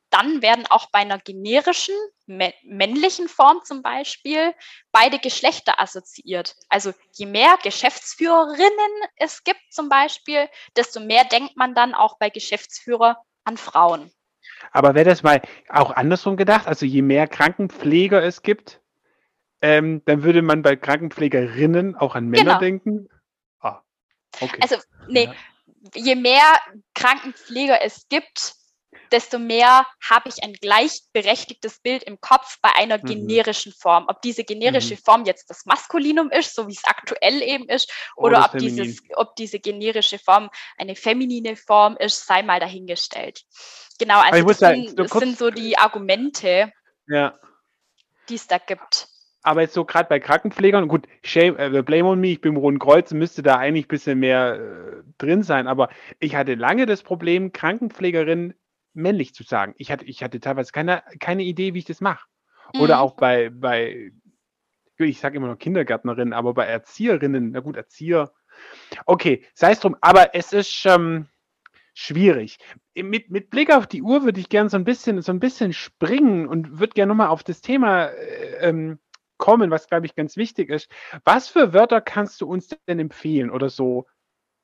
dann 0.10 0.41
werden 0.41 0.65
auch 0.69 0.89
bei 0.91 1.00
einer 1.00 1.19
generischen 1.19 1.95
männlichen 2.28 3.28
Form 3.28 3.62
zum 3.63 3.82
Beispiel 3.82 4.54
beide 4.91 5.19
Geschlechter 5.19 5.80
assoziiert. 5.80 6.56
Also 6.69 6.93
je 7.13 7.26
mehr 7.26 7.58
Geschäftsführerinnen 7.63 9.10
es 9.15 9.43
gibt 9.43 9.62
zum 9.72 9.89
Beispiel, 9.89 10.48
desto 10.76 11.00
mehr 11.00 11.26
denkt 11.26 11.58
man 11.58 11.76
dann 11.76 11.93
auch 11.93 12.17
bei 12.17 12.30
Geschäftsführer 12.30 13.24
an 13.43 13.58
Frauen. 13.58 14.12
Aber 14.72 14.95
wäre 14.95 15.10
das 15.10 15.24
mal 15.24 15.41
auch 15.69 15.91
andersrum 15.91 16.38
gedacht? 16.38 16.67
Also 16.67 16.86
je 16.86 17.02
mehr 17.02 17.28
Krankenpfleger 17.28 18.22
es 18.24 18.41
gibt, 18.41 18.82
ähm, 19.62 20.04
dann 20.06 20.24
würde 20.24 20.41
man 20.41 20.62
bei 20.62 20.76
Krankenpflegerinnen 20.76 21.95
auch 21.95 22.15
an 22.15 22.28
Männer 22.28 22.43
genau. 22.43 22.60
denken? 22.60 23.10
Ah, 23.60 23.82
okay. 24.39 24.60
Also, 24.62 24.78
nee, 25.08 25.30
je 25.93 26.15
mehr 26.15 26.60
Krankenpfleger 26.93 27.82
es 27.82 28.08
gibt, 28.10 28.54
desto 29.12 29.39
mehr 29.39 29.86
habe 30.08 30.30
ich 30.30 30.43
ein 30.43 30.54
gleichberechtigtes 30.54 31.80
Bild 31.80 32.04
im 32.04 32.19
Kopf 32.21 32.60
bei 32.62 32.69
einer 32.75 32.97
mhm. 32.97 33.06
generischen 33.06 33.73
Form. 33.73 34.06
Ob 34.08 34.21
diese 34.21 34.43
generische 34.43 34.95
mhm. 34.95 34.99
Form 34.99 35.25
jetzt 35.25 35.49
das 35.49 35.65
Maskulinum 35.65 36.32
ist, 36.32 36.56
so 36.56 36.67
wie 36.67 36.73
es 36.73 36.84
aktuell 36.86 37.41
eben 37.41 37.67
ist, 37.67 37.91
oh, 38.15 38.25
oder 38.25 38.45
ob, 38.45 38.58
dieses, 38.58 38.97
ob 39.15 39.36
diese 39.36 39.60
generische 39.60 40.19
Form 40.19 40.49
eine 40.78 40.95
feminine 40.95 41.56
Form 41.56 41.97
ist, 41.97 42.25
sei 42.25 42.43
mal 42.43 42.60
dahingestellt. 42.60 43.43
Genau, 43.99 44.19
also 44.19 44.47
das, 44.47 44.60
sagen, 44.60 44.88
sind, 44.88 44.99
das 44.99 45.12
sind 45.12 45.38
so 45.38 45.49
die 45.49 45.78
Argumente, 45.78 46.71
ja. 47.08 47.38
die 48.30 48.36
es 48.36 48.47
da 48.47 48.58
gibt. 48.58 49.08
Aber 49.41 49.62
jetzt 49.62 49.73
so 49.73 49.86
gerade 49.86 50.10
bei 50.10 50.19
Krankenpflegern, 50.19 50.88
gut, 50.88 51.08
shame, 51.23 51.58
äh, 51.58 51.82
blame 51.82 52.10
on 52.10 52.19
me, 52.19 52.28
ich 52.28 52.41
bin 52.41 52.54
im 52.54 52.58
Roten 52.58 52.80
Kreuz, 52.80 53.12
müsste 53.12 53.41
da 53.41 53.56
eigentlich 53.56 53.86
ein 53.86 53.89
bisschen 53.89 54.19
mehr 54.19 54.56
äh, 54.56 55.04
drin 55.17 55.43
sein. 55.43 55.67
Aber 55.67 55.89
ich 56.19 56.36
hatte 56.36 56.56
lange 56.56 56.86
das 56.86 57.04
Problem, 57.04 57.54
Krankenpflegerinnen 57.54 58.54
männlich 58.93 59.34
zu 59.34 59.43
sagen. 59.43 59.73
Ich 59.78 59.91
hatte, 59.91 60.06
ich 60.06 60.23
hatte 60.23 60.39
teilweise 60.39 60.71
keine, 60.71 61.04
keine 61.19 61.43
Idee, 61.43 61.73
wie 61.73 61.80
ich 61.80 61.86
das 61.86 62.02
mache. 62.02 62.28
Oder 62.80 62.95
mhm. 62.95 63.02
auch 63.02 63.15
bei, 63.15 63.49
bei, 63.49 64.12
ich 64.97 65.19
sage 65.19 65.38
immer 65.38 65.47
noch 65.47 65.58
Kindergärtnerinnen, 65.58 66.34
aber 66.34 66.54
bei 66.54 66.65
Erzieherinnen, 66.65 67.52
na 67.52 67.60
gut, 67.62 67.78
Erzieher. 67.78 68.32
Okay, 69.06 69.45
sei 69.54 69.71
es 69.71 69.80
drum, 69.80 69.95
aber 70.02 70.36
es 70.36 70.54
ist 70.54 70.86
ähm, 70.86 71.28
schwierig. 71.93 72.58
Mit, 72.95 73.30
mit 73.30 73.49
Blick 73.49 73.73
auf 73.73 73.88
die 73.88 74.02
Uhr 74.02 74.23
würde 74.23 74.39
ich 74.39 74.49
gerne 74.49 74.69
so 74.69 74.78
ein 74.78 74.84
bisschen, 74.84 75.21
so 75.21 75.32
ein 75.32 75.39
bisschen 75.39 75.73
springen 75.73 76.47
und 76.47 76.80
würde 76.80 76.93
gerne 76.93 77.10
nochmal 77.10 77.30
auf 77.30 77.43
das 77.43 77.62
Thema 77.62 78.06
äh, 78.08 78.69
ähm, 78.69 78.99
kommen, 79.38 79.71
was 79.71 79.88
glaube 79.88 80.06
ich 80.06 80.15
ganz 80.15 80.38
wichtig 80.38 80.69
ist. 80.69 80.91
Was 81.23 81.47
für 81.47 81.73
Wörter 81.73 82.02
kannst 82.02 82.41
du 82.41 82.47
uns 82.47 82.69
denn 82.88 82.99
empfehlen 82.99 83.49
oder 83.49 83.69
so 83.69 84.06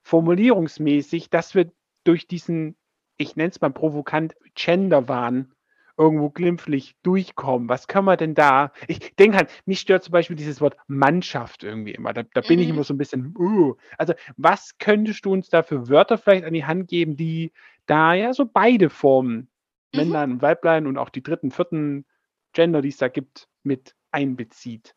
formulierungsmäßig, 0.03 1.29
dass 1.29 1.55
wir 1.55 1.71
durch 2.03 2.27
diesen 2.27 2.77
ich 3.17 3.35
nenne 3.35 3.49
es 3.49 3.61
mal 3.61 3.71
provokant, 3.71 4.35
Genderwahn 4.55 5.51
irgendwo 5.97 6.29
glimpflich 6.29 6.95
durchkommen. 7.03 7.69
Was 7.69 7.87
können 7.87 8.05
wir 8.05 8.17
denn 8.17 8.35
da? 8.35 8.71
Ich 8.87 9.15
denke 9.15 9.37
halt, 9.37 9.49
mich 9.65 9.79
stört 9.79 10.03
zum 10.03 10.11
Beispiel 10.11 10.35
dieses 10.35 10.59
Wort 10.59 10.75
Mannschaft 10.87 11.63
irgendwie 11.63 11.93
immer. 11.93 12.13
Da, 12.13 12.23
da 12.23 12.41
bin 12.41 12.57
mhm. 12.57 12.63
ich 12.63 12.69
immer 12.69 12.83
so 12.83 12.93
ein 12.93 12.97
bisschen, 12.97 13.33
uh. 13.37 13.75
Also, 13.97 14.13
was 14.35 14.77
könntest 14.77 15.25
du 15.25 15.31
uns 15.31 15.49
da 15.49 15.63
für 15.63 15.87
Wörter 15.89 16.17
vielleicht 16.17 16.43
an 16.43 16.53
die 16.53 16.65
Hand 16.65 16.89
geben, 16.89 17.15
die 17.15 17.53
da 17.85 18.13
ja 18.13 18.33
so 18.33 18.45
beide 18.45 18.89
Formen, 18.89 19.49
mhm. 19.93 19.99
Männlein 19.99 20.31
und 20.33 20.41
Weiblein 20.41 20.87
und 20.87 20.97
auch 20.97 21.09
die 21.09 21.23
dritten, 21.23 21.51
vierten 21.51 22.05
Gender, 22.53 22.81
die 22.81 22.89
es 22.89 22.97
da 22.97 23.07
gibt, 23.07 23.47
mit 23.63 23.95
einbezieht? 24.11 24.95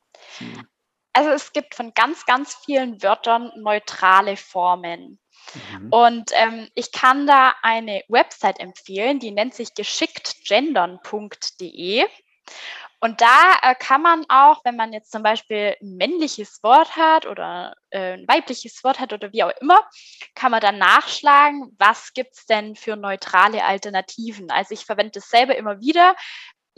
Also 1.19 1.31
es 1.31 1.53
gibt 1.53 1.75
von 1.75 1.93
ganz, 1.95 2.27
ganz 2.27 2.55
vielen 2.65 3.03
Wörtern 3.03 3.51
neutrale 3.57 4.37
Formen. 4.37 5.19
Mhm. 5.73 5.89
Und 5.91 6.31
ähm, 6.35 6.69
ich 6.77 6.93
kann 6.93 7.27
da 7.27 7.57
eine 7.61 8.05
Website 8.07 8.61
empfehlen, 8.61 9.19
die 9.19 9.33
nennt 9.33 9.53
sich 9.53 9.75
geschicktgendern.de. 9.75 12.05
Und 13.01 13.21
da 13.21 13.57
äh, 13.63 13.75
kann 13.75 14.01
man 14.01 14.27
auch, 14.29 14.65
wenn 14.65 14.77
man 14.77 14.93
jetzt 14.93 15.11
zum 15.11 15.25
Beispiel 15.25 15.75
ein 15.83 15.97
männliches 15.97 16.63
Wort 16.63 16.95
hat 16.95 17.27
oder 17.27 17.75
äh, 17.91 18.13
ein 18.13 18.29
weibliches 18.29 18.85
Wort 18.85 19.01
hat 19.01 19.13
oder 19.13 19.33
wie 19.33 19.43
auch 19.43 19.51
immer, 19.61 19.81
kann 20.37 20.53
man 20.53 20.61
dann 20.61 20.79
nachschlagen, 20.79 21.75
was 21.79 22.13
gibt 22.13 22.37
es 22.37 22.47
denn 22.47 22.77
für 22.77 22.95
neutrale 22.95 23.65
Alternativen. 23.65 24.53
Also 24.53 24.73
ich 24.73 24.85
verwende 24.85 25.19
es 25.19 25.31
selber 25.31 25.57
immer 25.57 25.81
wieder, 25.81 26.15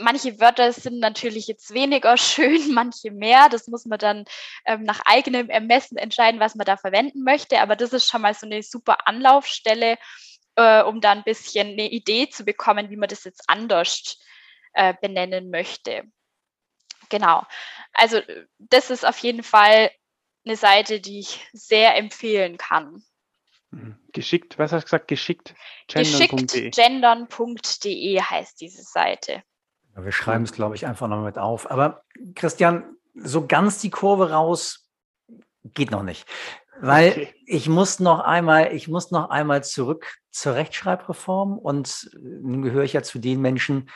manche 0.00 0.40
Wörter 0.40 0.72
sind 0.72 0.98
natürlich 0.98 1.46
jetzt 1.46 1.72
weniger 1.72 2.16
schön, 2.18 2.72
manche 2.72 3.10
mehr. 3.10 3.48
Das 3.48 3.68
muss 3.68 3.86
man 3.86 3.98
dann 3.98 4.24
ähm, 4.64 4.82
nach 4.82 5.00
eigenem 5.04 5.50
Ermessen 5.50 5.96
entscheiden, 5.96 6.40
was 6.40 6.54
man 6.54 6.64
da 6.64 6.76
verwenden 6.76 7.22
möchte. 7.22 7.60
Aber 7.60 7.76
das 7.76 7.92
ist 7.92 8.08
schon 8.08 8.22
mal 8.22 8.34
so 8.34 8.46
eine 8.46 8.62
super 8.62 9.06
Anlaufstelle, 9.06 9.98
äh, 10.56 10.82
um 10.82 11.00
da 11.00 11.12
ein 11.12 11.24
bisschen 11.24 11.68
eine 11.68 11.90
Idee 11.90 12.28
zu 12.28 12.44
bekommen, 12.44 12.90
wie 12.90 12.96
man 12.96 13.08
das 13.08 13.24
jetzt 13.24 13.44
anders 13.48 14.18
äh, 14.72 14.94
benennen 15.00 15.50
möchte. 15.50 16.04
Genau. 17.08 17.44
Also 17.92 18.20
das 18.58 18.90
ist 18.90 19.06
auf 19.06 19.18
jeden 19.18 19.42
Fall 19.42 19.90
eine 20.44 20.56
Seite, 20.56 21.00
die 21.00 21.20
ich 21.20 21.46
sehr 21.52 21.96
empfehlen 21.96 22.56
kann. 22.56 23.04
Mhm. 23.70 23.98
Geschickt, 24.12 24.58
was 24.58 24.72
hast 24.72 24.84
du 24.84 24.86
gesagt? 24.86 25.08
Geschickt 25.08 25.54
gendern.de. 25.86 26.70
Geschicktgendern.de 26.70 28.20
heißt 28.20 28.60
diese 28.60 28.82
Seite. 28.82 29.42
Wir 29.96 30.12
schreiben 30.12 30.44
es, 30.44 30.52
glaube 30.52 30.74
ich, 30.74 30.86
einfach 30.86 31.08
noch 31.08 31.22
mit 31.24 31.38
auf. 31.38 31.70
Aber 31.70 32.02
Christian, 32.34 32.96
so 33.14 33.46
ganz 33.46 33.80
die 33.80 33.90
Kurve 33.90 34.30
raus 34.30 34.88
geht 35.64 35.90
noch 35.90 36.02
nicht. 36.02 36.26
Weil 36.80 37.10
okay. 37.10 37.34
ich 37.46 37.68
muss 37.68 38.00
noch 38.00 38.20
einmal, 38.20 38.72
ich 38.74 38.88
muss 38.88 39.10
noch 39.10 39.28
einmal 39.28 39.62
zurück 39.62 40.14
zur 40.30 40.54
Rechtschreibreform 40.54 41.58
und 41.58 42.10
nun 42.22 42.62
gehöre 42.62 42.84
ich 42.84 42.94
ja 42.94 43.02
zu 43.02 43.18
den 43.18 43.40
Menschen, 43.40 43.90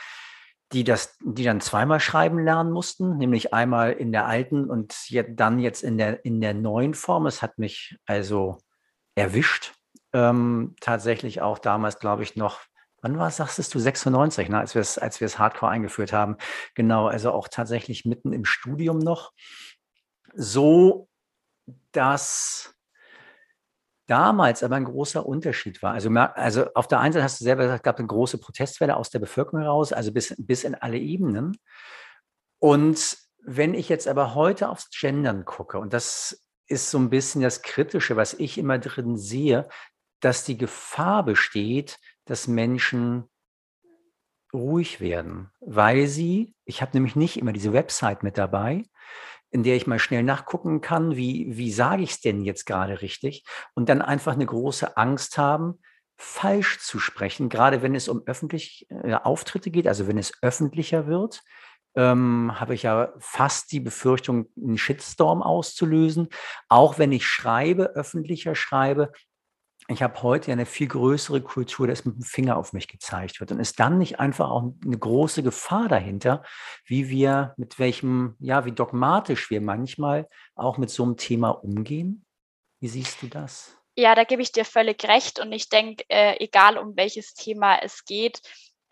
die 0.71 0.83
das, 0.83 1.17
die 1.23 1.43
dann 1.43 1.61
zweimal 1.61 1.99
schreiben 1.99 2.43
lernen 2.43 2.71
mussten, 2.71 3.17
nämlich 3.17 3.53
einmal 3.53 3.93
in 3.93 4.11
der 4.11 4.25
alten 4.25 4.69
und 4.69 4.95
dann 5.29 5.59
jetzt 5.59 5.83
in 5.83 5.97
der, 5.97 6.25
in 6.25 6.41
der 6.41 6.53
neuen 6.53 6.93
Form. 6.93 7.25
Es 7.25 7.41
hat 7.41 7.57
mich 7.57 7.97
also 8.05 8.57
erwischt. 9.15 9.73
Ähm, 10.13 10.75
tatsächlich 10.79 11.41
auch 11.41 11.59
damals, 11.59 11.99
glaube 11.99 12.23
ich, 12.23 12.35
noch 12.35 12.61
wann 13.05 13.19
war 13.19 13.27
es, 13.27 13.37
sagtest 13.37 13.71
du, 13.75 13.77
96, 13.77 14.49
ne, 14.49 14.57
als 14.57 14.73
wir 14.73 14.81
es 14.81 14.97
als 14.97 15.37
Hardcore 15.37 15.71
eingeführt 15.71 16.11
haben. 16.11 16.37
Genau, 16.73 17.05
also 17.07 17.31
auch 17.31 17.47
tatsächlich 17.47 18.03
mitten 18.03 18.33
im 18.33 18.45
Studium 18.45 18.97
noch. 18.97 19.31
So, 20.33 21.07
dass 21.91 22.73
damals 24.07 24.63
aber 24.63 24.77
ein 24.77 24.85
großer 24.85 25.23
Unterschied 25.23 25.83
war. 25.83 25.93
Also, 25.93 26.09
also 26.09 26.73
auf 26.73 26.87
der 26.87 26.99
einen 26.99 27.13
Seite 27.13 27.23
hast 27.23 27.39
du 27.39 27.43
selber 27.43 27.63
gesagt, 27.63 27.81
es 27.81 27.83
gab 27.83 27.99
eine 27.99 28.07
große 28.07 28.39
Protestwelle 28.39 28.97
aus 28.97 29.11
der 29.11 29.19
Bevölkerung 29.19 29.61
heraus, 29.61 29.93
also 29.93 30.11
bis, 30.11 30.33
bis 30.39 30.63
in 30.63 30.73
alle 30.73 30.97
Ebenen. 30.97 31.59
Und 32.57 33.19
wenn 33.43 33.75
ich 33.75 33.87
jetzt 33.87 34.07
aber 34.07 34.33
heute 34.33 34.67
aufs 34.67 34.89
Gendern 34.89 35.45
gucke, 35.45 35.77
und 35.77 35.93
das 35.93 36.43
ist 36.65 36.89
so 36.89 36.97
ein 36.97 37.11
bisschen 37.11 37.43
das 37.43 37.61
Kritische, 37.61 38.15
was 38.15 38.33
ich 38.33 38.57
immer 38.57 38.79
drin 38.79 39.15
sehe, 39.15 39.69
dass 40.21 40.43
die 40.43 40.57
Gefahr 40.57 41.23
besteht, 41.23 41.99
dass 42.25 42.47
Menschen 42.47 43.29
ruhig 44.53 45.01
werden, 45.01 45.51
weil 45.59 46.07
sie, 46.07 46.55
ich 46.65 46.81
habe 46.81 46.91
nämlich 46.93 47.15
nicht 47.15 47.37
immer 47.37 47.53
diese 47.53 47.73
Website 47.73 48.23
mit 48.23 48.37
dabei, 48.37 48.83
in 49.51 49.63
der 49.63 49.75
ich 49.75 49.87
mal 49.87 49.99
schnell 49.99 50.23
nachgucken 50.23 50.81
kann, 50.81 51.15
wie, 51.15 51.57
wie 51.57 51.71
sage 51.71 52.03
ich 52.03 52.11
es 52.11 52.21
denn 52.21 52.41
jetzt 52.41 52.65
gerade 52.65 53.01
richtig 53.01 53.45
und 53.73 53.89
dann 53.89 54.01
einfach 54.01 54.33
eine 54.33 54.45
große 54.45 54.97
Angst 54.97 55.37
haben, 55.37 55.79
falsch 56.17 56.79
zu 56.79 56.99
sprechen, 56.99 57.49
gerade 57.49 57.81
wenn 57.81 57.95
es 57.95 58.07
um 58.07 58.23
öffentliche 58.25 58.85
äh, 58.89 59.13
Auftritte 59.13 59.69
geht, 59.69 59.87
also 59.87 60.07
wenn 60.07 60.17
es 60.17 60.33
öffentlicher 60.41 61.07
wird, 61.07 61.41
ähm, 61.95 62.59
habe 62.59 62.75
ich 62.75 62.83
ja 62.83 63.13
fast 63.19 63.71
die 63.71 63.79
Befürchtung, 63.79 64.47
einen 64.57 64.77
Shitstorm 64.77 65.41
auszulösen. 65.41 66.27
Auch 66.67 66.99
wenn 66.99 67.11
ich 67.11 67.25
schreibe, 67.25 67.95
öffentlicher 67.95 68.55
schreibe, 68.55 69.11
ich 69.87 70.01
habe 70.01 70.21
heute 70.23 70.51
eine 70.51 70.65
viel 70.65 70.87
größere 70.87 71.41
Kultur, 71.41 71.87
dass 71.87 72.05
mit 72.05 72.15
dem 72.15 72.23
Finger 72.23 72.57
auf 72.57 72.73
mich 72.73 72.87
gezeigt 72.87 73.39
wird. 73.39 73.51
Und 73.51 73.59
ist 73.59 73.79
dann 73.79 73.99
nicht 73.99 74.19
einfach 74.19 74.49
auch 74.49 74.73
eine 74.83 74.97
große 74.97 75.43
Gefahr 75.43 75.87
dahinter, 75.87 76.43
wie 76.85 77.09
wir, 77.09 77.53
mit 77.57 77.77
welchem, 77.77 78.35
ja, 78.39 78.65
wie 78.65 78.71
dogmatisch 78.71 79.49
wir 79.51 79.61
manchmal 79.61 80.27
auch 80.55 80.77
mit 80.77 80.89
so 80.89 81.03
einem 81.03 81.17
Thema 81.17 81.49
umgehen? 81.49 82.25
Wie 82.79 82.87
siehst 82.87 83.21
du 83.21 83.27
das? 83.27 83.77
Ja, 83.95 84.15
da 84.15 84.23
gebe 84.23 84.41
ich 84.41 84.51
dir 84.51 84.65
völlig 84.65 85.03
recht. 85.07 85.39
Und 85.39 85.51
ich 85.51 85.69
denke, 85.69 86.03
äh, 86.09 86.43
egal 86.43 86.77
um 86.77 86.97
welches 86.97 87.33
Thema 87.35 87.77
es 87.77 88.05
geht, 88.05 88.41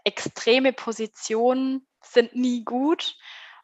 extreme 0.03 0.73
Positionen 0.73 1.87
sind 2.01 2.35
nie 2.35 2.63
gut. 2.63 3.15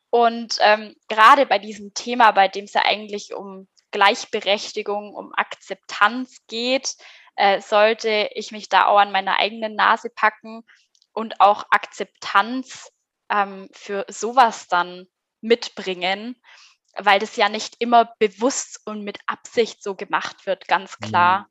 Und 0.09 0.57
ähm, 0.61 0.95
gerade 1.07 1.45
bei 1.45 1.59
diesem 1.59 1.93
Thema, 1.93 2.31
bei 2.31 2.47
dem 2.47 2.65
es 2.65 2.73
ja 2.73 2.81
eigentlich 2.83 3.35
um 3.35 3.67
Gleichberechtigung, 3.91 5.13
um 5.13 5.31
Akzeptanz 5.33 6.39
geht, 6.47 6.95
äh, 7.39 7.61
sollte 7.61 8.29
ich 8.33 8.51
mich 8.51 8.67
da 8.67 8.85
auch 8.85 8.99
an 8.99 9.13
meiner 9.13 9.39
eigenen 9.39 9.73
Nase 9.73 10.09
packen 10.09 10.65
und 11.13 11.39
auch 11.39 11.63
Akzeptanz 11.71 12.91
ähm, 13.29 13.69
für 13.71 14.05
sowas 14.09 14.67
dann 14.67 15.07
mitbringen, 15.39 16.35
weil 16.97 17.19
das 17.19 17.37
ja 17.37 17.47
nicht 17.47 17.77
immer 17.79 18.13
bewusst 18.19 18.81
und 18.85 19.05
mit 19.05 19.19
Absicht 19.25 19.81
so 19.81 19.95
gemacht 19.95 20.45
wird, 20.45 20.67
ganz 20.67 20.97
mhm. 20.99 21.05
klar. 21.05 21.47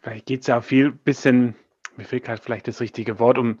Vielleicht 0.00 0.26
geht 0.26 0.40
es 0.40 0.46
ja 0.46 0.58
auch 0.58 0.64
viel 0.64 0.90
bisschen, 0.90 1.54
mir 1.96 2.06
fehlt 2.06 2.24
gerade 2.24 2.40
vielleicht 2.40 2.66
das 2.66 2.80
richtige 2.80 3.18
Wort, 3.18 3.36
um 3.36 3.58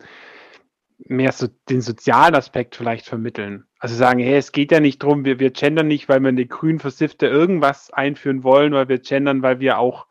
mehr 0.96 1.32
so 1.32 1.48
den 1.68 1.82
sozialen 1.82 2.34
Aspekt 2.34 2.76
vielleicht 2.76 3.04
vermitteln. 3.04 3.66
Also 3.78 3.94
sagen, 3.94 4.20
hey, 4.20 4.36
es 4.36 4.52
geht 4.52 4.72
ja 4.72 4.80
nicht 4.80 5.02
darum, 5.02 5.26
wir, 5.26 5.38
wir 5.38 5.50
gendern 5.50 5.88
nicht, 5.88 6.08
weil 6.08 6.20
wir 6.20 6.28
eine 6.28 6.46
grün 6.46 6.78
versiffte 6.78 7.26
irgendwas 7.26 7.90
einführen 7.90 8.42
wollen, 8.42 8.72
weil 8.72 8.88
wir 8.88 8.98
gendern, 8.98 9.42
weil 9.42 9.60
wir 9.60 9.78
auch 9.78 10.06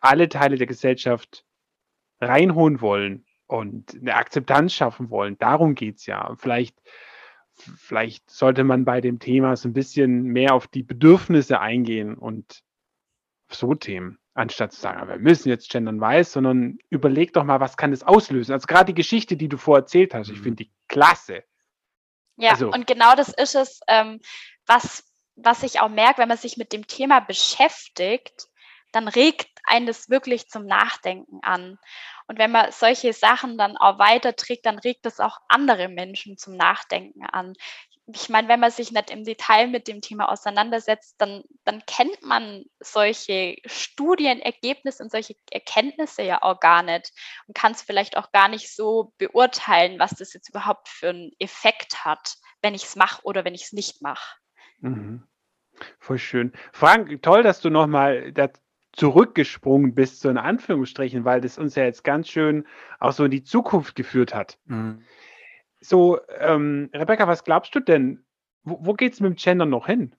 alle 0.00 0.28
Teile 0.28 0.56
der 0.56 0.66
Gesellschaft 0.66 1.44
reinholen 2.20 2.80
wollen 2.80 3.24
und 3.46 3.94
eine 3.94 4.14
Akzeptanz 4.14 4.72
schaffen 4.72 5.10
wollen. 5.10 5.38
Darum 5.38 5.74
geht 5.74 5.96
es 5.96 6.06
ja. 6.06 6.34
Vielleicht, 6.36 6.76
vielleicht 7.54 8.30
sollte 8.30 8.64
man 8.64 8.84
bei 8.84 9.00
dem 9.00 9.18
Thema 9.18 9.56
so 9.56 9.68
ein 9.68 9.72
bisschen 9.72 10.24
mehr 10.24 10.54
auf 10.54 10.68
die 10.68 10.82
Bedürfnisse 10.82 11.60
eingehen 11.60 12.16
und 12.16 12.62
so 13.48 13.74
Themen, 13.74 14.18
anstatt 14.34 14.72
zu 14.72 14.80
sagen, 14.80 15.08
wir 15.08 15.18
müssen 15.18 15.48
jetzt 15.48 15.70
gendern 15.70 16.00
weiß, 16.00 16.32
sondern 16.32 16.78
überleg 16.88 17.32
doch 17.32 17.44
mal, 17.44 17.60
was 17.60 17.76
kann 17.76 17.90
das 17.90 18.04
auslösen. 18.04 18.52
Also 18.52 18.66
gerade 18.66 18.86
die 18.86 18.94
Geschichte, 18.94 19.36
die 19.36 19.48
du 19.48 19.56
vorher 19.56 19.82
erzählt 19.82 20.14
hast, 20.14 20.30
ich 20.30 20.38
mhm. 20.38 20.42
finde 20.42 20.64
die 20.64 20.70
klasse. 20.88 21.42
Ja, 22.36 22.52
also, 22.52 22.70
und 22.70 22.86
genau 22.86 23.14
das 23.16 23.28
ist 23.30 23.54
es, 23.54 23.80
ähm, 23.88 24.20
was, 24.66 25.04
was 25.34 25.62
ich 25.62 25.80
auch 25.80 25.88
merke, 25.88 26.18
wenn 26.18 26.28
man 26.28 26.38
sich 26.38 26.56
mit 26.56 26.72
dem 26.72 26.86
Thema 26.86 27.20
beschäftigt, 27.20 28.48
dann 28.92 29.08
regt 29.08 29.49
einen 29.64 29.86
das 29.86 30.08
wirklich 30.08 30.48
zum 30.48 30.66
Nachdenken 30.66 31.40
an. 31.42 31.78
Und 32.26 32.38
wenn 32.38 32.50
man 32.50 32.72
solche 32.72 33.12
Sachen 33.12 33.58
dann 33.58 33.76
auch 33.76 33.98
weiterträgt, 33.98 34.66
dann 34.66 34.78
regt 34.78 35.04
das 35.04 35.20
auch 35.20 35.38
andere 35.48 35.88
Menschen 35.88 36.36
zum 36.36 36.56
Nachdenken 36.56 37.24
an. 37.26 37.54
Ich 38.12 38.28
meine, 38.28 38.48
wenn 38.48 38.60
man 38.60 38.70
sich 38.70 38.90
nicht 38.90 39.10
im 39.10 39.24
Detail 39.24 39.68
mit 39.68 39.86
dem 39.86 40.00
Thema 40.00 40.30
auseinandersetzt, 40.30 41.14
dann, 41.18 41.44
dann 41.64 41.84
kennt 41.86 42.22
man 42.22 42.64
solche 42.80 43.56
Studienergebnisse 43.66 45.02
und 45.02 45.12
solche 45.12 45.34
Erkenntnisse 45.50 46.22
ja 46.22 46.42
auch 46.42 46.58
gar 46.58 46.82
nicht 46.82 47.12
und 47.46 47.54
kann 47.54 47.72
es 47.72 47.82
vielleicht 47.82 48.16
auch 48.16 48.32
gar 48.32 48.48
nicht 48.48 48.74
so 48.74 49.12
beurteilen, 49.18 49.98
was 49.98 50.10
das 50.10 50.32
jetzt 50.32 50.48
überhaupt 50.48 50.88
für 50.88 51.10
einen 51.10 51.30
Effekt 51.38 52.04
hat, 52.04 52.36
wenn 52.62 52.74
ich 52.74 52.84
es 52.84 52.96
mache 52.96 53.22
oder 53.22 53.44
wenn 53.44 53.54
ich 53.54 53.64
es 53.64 53.72
nicht 53.72 54.02
mache. 54.02 54.36
Mhm. 54.80 55.22
Voll 55.98 56.18
schön. 56.18 56.52
Frank, 56.72 57.22
toll, 57.22 57.42
dass 57.42 57.60
du 57.60 57.70
nochmal 57.70 58.32
zurückgesprungen 59.00 59.94
bist, 59.94 60.20
so 60.20 60.28
in 60.28 60.36
Anführungsstrichen, 60.36 61.24
weil 61.24 61.40
das 61.40 61.56
uns 61.56 61.74
ja 61.74 61.84
jetzt 61.84 62.04
ganz 62.04 62.28
schön 62.28 62.66
auch 62.98 63.12
so 63.12 63.24
in 63.24 63.30
die 63.30 63.42
Zukunft 63.42 63.96
geführt 63.96 64.34
hat. 64.34 64.58
Mhm. 64.66 65.02
So, 65.80 66.20
ähm, 66.38 66.90
Rebecca, 66.92 67.26
was 67.26 67.44
glaubst 67.44 67.74
du 67.74 67.80
denn? 67.80 68.22
Wo, 68.62 68.78
wo 68.82 68.92
geht 68.92 69.14
es 69.14 69.20
mit 69.20 69.30
dem 69.30 69.36
Gender 69.36 69.64
noch 69.64 69.86
hin? 69.86 70.14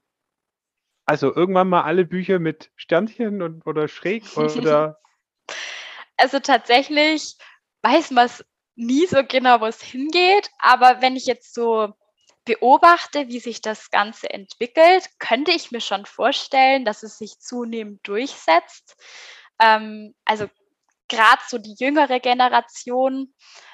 Also 1.06 1.32
irgendwann 1.32 1.70
mal 1.70 1.84
alle 1.84 2.06
Bücher 2.06 2.40
mit 2.40 2.72
Sternchen 2.76 3.44
und, 3.44 3.68
oder 3.68 3.88
schräg 3.88 4.24
oder? 4.36 5.00
Also 6.18 6.40
tatsächlich 6.40 7.38
weiß 7.84 8.10
man 8.10 8.26
es 8.26 8.44
nie 8.74 9.06
so 9.06 9.24
genau, 9.28 9.62
wo 9.62 9.68
es 9.68 9.84
hingeht, 9.84 10.50
aber 10.58 11.04
wenn 11.04 11.16
ich 11.16 11.28
jetzt 11.28 11.54
so 11.54 11.94
beobachte, 12.46 13.28
wie 13.28 13.40
sich 13.40 13.62
das 13.62 13.92
Ganze 13.92 14.30
entwickelt, 14.30 15.10
könnte 15.20 15.52
ich 15.52 15.72
mir 15.72 15.82
schon 15.82 16.06
vorstellen, 16.06 16.86
dass 16.86 17.04
es 17.04 17.18
sich 17.18 17.40
zunehmend 17.40 18.08
durchsetzt. 18.08 18.96
Ähm, 19.60 20.16
also 20.26 20.48
gerade 21.08 21.42
so 21.48 21.58
die 21.58 21.76
jüngere 21.78 22.20
Generation 22.20 23.34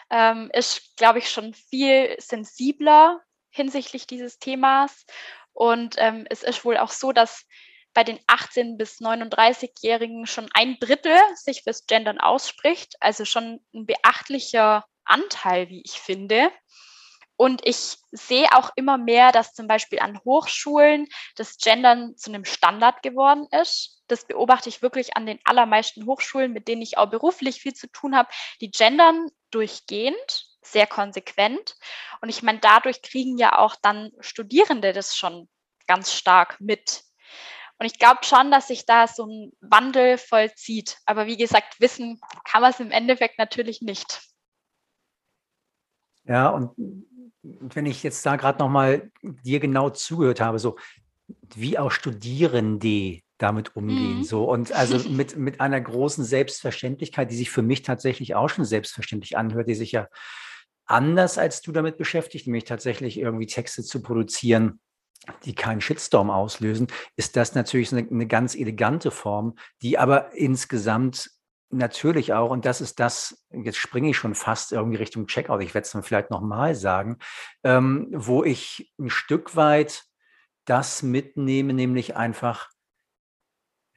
ähm, 0.10 0.50
ist, 0.54 0.98
glaube 0.98 1.20
ich, 1.20 1.30
schon 1.30 1.54
viel 1.54 2.16
sensibler 2.20 3.22
hinsichtlich 3.50 4.08
dieses 4.08 4.40
Themas. 4.40 5.06
Und 5.54 5.96
ähm, 5.98 6.26
es 6.30 6.44
ist 6.44 6.66
wohl 6.66 6.78
auch 6.78 6.92
so, 6.92 7.12
dass 7.12 7.46
bei 7.94 8.04
den 8.04 8.20
18- 8.28 8.78
bis 8.78 9.00
39-Jährigen 9.00 10.28
schon 10.28 10.50
ein 10.54 10.78
Drittel 10.80 11.18
sich 11.36 11.64
fürs 11.64 11.88
Gendern 11.88 12.20
ausspricht, 12.20 12.96
also 13.00 13.26
schon 13.26 13.60
ein 13.74 13.88
beachtlicher 13.88 14.86
Anteil, 15.04 15.70
wie 15.70 15.82
ich 15.84 16.00
finde. 16.00 16.52
Und 17.38 17.66
ich 17.66 17.98
sehe 18.12 18.48
auch 18.54 18.72
immer 18.76 18.98
mehr, 18.98 19.32
dass 19.32 19.54
zum 19.54 19.68
Beispiel 19.68 20.00
an 20.00 20.20
Hochschulen 20.26 21.08
das 21.36 21.58
Gendern 21.58 22.18
zu 22.18 22.32
einem 22.32 22.46
Standard 22.46 23.04
geworden 23.04 23.48
ist. 23.52 24.02
Das 24.08 24.26
beobachte 24.26 24.70
ich 24.70 24.82
wirklich 24.82 25.16
an 25.16 25.28
den 25.28 25.40
allermeisten 25.44 26.08
Hochschulen, 26.08 26.52
mit 26.52 26.68
denen 26.68 26.82
ich 26.82 26.98
auch 26.98 27.10
beruflich 27.10 27.62
viel 27.62 27.74
zu 27.74 27.92
tun 27.92 28.16
habe. 28.16 28.30
Die 28.60 28.72
gendern 28.72 29.30
durchgehend, 29.52 30.48
sehr 30.64 30.88
konsequent. 30.88 31.76
Und 32.22 32.30
ich 32.30 32.42
meine, 32.42 32.60
dadurch 32.60 33.04
kriegen 33.04 33.38
ja 33.38 33.60
auch 33.60 33.76
dann 33.82 34.12
Studierende 34.20 34.92
das 34.92 35.16
schon 35.16 35.48
ganz 35.86 36.14
stark 36.14 36.60
mit. 36.60 37.04
Und 37.78 37.86
ich 37.86 38.00
glaube 38.00 38.24
schon, 38.24 38.50
dass 38.50 38.68
sich 38.68 38.88
da 38.88 39.08
so 39.08 39.28
ein 39.28 39.52
Wandel 39.62 40.18
vollzieht. 40.18 40.98
Aber 41.06 41.28
wie 41.28 41.38
gesagt, 41.38 41.80
wissen 41.80 42.20
kann 42.46 42.62
man 42.62 42.72
es 42.72 42.80
im 42.80 42.90
Endeffekt 42.90 43.38
natürlich 43.38 43.82
nicht. 43.82 44.22
Ja, 46.24 46.50
und 46.50 46.76
wenn 47.44 47.86
ich 47.86 48.04
jetzt 48.04 48.26
da 48.26 48.36
gerade 48.36 48.60
nochmal 48.60 49.12
dir 49.22 49.60
genau 49.60 49.90
zugehört 49.90 50.42
habe, 50.42 50.60
so 50.60 50.78
wie 51.56 51.78
auch 51.78 51.92
Studierende 51.92 53.20
damit 53.38 53.76
umgehen. 53.76 54.20
Mhm. 54.20 54.24
So 54.24 54.50
und 54.50 54.72
also 54.72 55.10
mit, 55.10 55.38
mit 55.38 55.62
einer 55.62 55.80
großen 55.80 56.24
Selbstverständlichkeit, 56.24 57.32
die 57.32 57.36
sich 57.36 57.50
für 57.50 57.62
mich 57.62 57.84
tatsächlich 57.84 58.36
auch 58.36 58.50
schon 58.50 58.66
selbstverständlich 58.66 59.38
anhört, 59.38 59.68
die 59.68 59.76
sich 59.76 59.92
ja 59.92 60.08
anders 60.86 61.38
als 61.38 61.62
du 61.62 61.72
damit 61.72 61.98
beschäftigt, 61.98 62.48
nämlich 62.48 62.64
tatsächlich 62.64 63.20
irgendwie 63.20 63.46
Texte 63.46 63.84
zu 63.84 64.02
produzieren, 64.02 64.80
die 65.44 65.54
keinen 65.54 65.82
Shitstorm 65.82 66.30
auslösen, 66.30 66.88
ist 67.16 67.36
das 67.36 67.54
natürlich 67.54 67.92
eine, 67.92 68.08
eine 68.10 68.28
ganz 68.28 68.56
elegante 68.56 69.12
Form, 69.12 69.56
die 69.82 69.98
aber 69.98 70.34
insgesamt 70.34 71.30
Natürlich 71.70 72.34
auch, 72.34 72.52
und 72.52 72.66
das 72.66 72.80
ist 72.80 73.00
das, 73.00 73.46
jetzt 73.52 73.78
springe 73.78 74.12
ich 74.12 74.18
schon 74.18 74.36
fast 74.36 74.72
irgendwie 74.72 74.98
Richtung 74.98 75.28
Checkout, 75.28 75.62
ich 75.62 75.74
werde 75.74 75.86
es 75.86 75.92
dann 75.92 76.04
vielleicht 76.04 76.32
nochmal 76.32 76.76
sagen, 76.76 77.18
ähm, 77.64 78.08
wo 78.12 78.46
ich 78.46 78.94
ein 78.98 79.10
Stück 79.10 79.58
weit 79.58 80.06
das 80.64 81.04
mitnehme, 81.04 81.74
nämlich 81.74 82.16
einfach, 82.16 82.70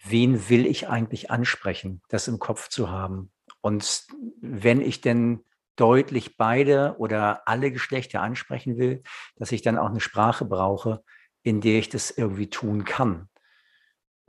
wen 0.02 0.48
will 0.48 0.66
ich 0.66 0.88
eigentlich 0.88 1.30
ansprechen, 1.30 2.02
das 2.08 2.26
im 2.26 2.40
Kopf 2.40 2.68
zu 2.68 2.90
haben. 2.90 3.30
Und 3.60 4.04
wenn 4.40 4.80
ich 4.80 5.00
denn 5.00 5.44
deutlich 5.76 6.36
beide 6.36 6.96
oder 6.98 7.46
alle 7.46 7.70
Geschlechter 7.70 8.20
ansprechen 8.20 8.78
will, 8.78 9.02
dass 9.36 9.52
ich 9.52 9.62
dann 9.62 9.78
auch 9.78 9.90
eine 9.90 10.00
Sprache 10.00 10.44
brauche, 10.44 11.04
in 11.42 11.60
der 11.60 11.78
ich 11.78 11.88
das 11.88 12.10
irgendwie 12.10 12.50
tun 12.50 12.84
kann 12.84 13.29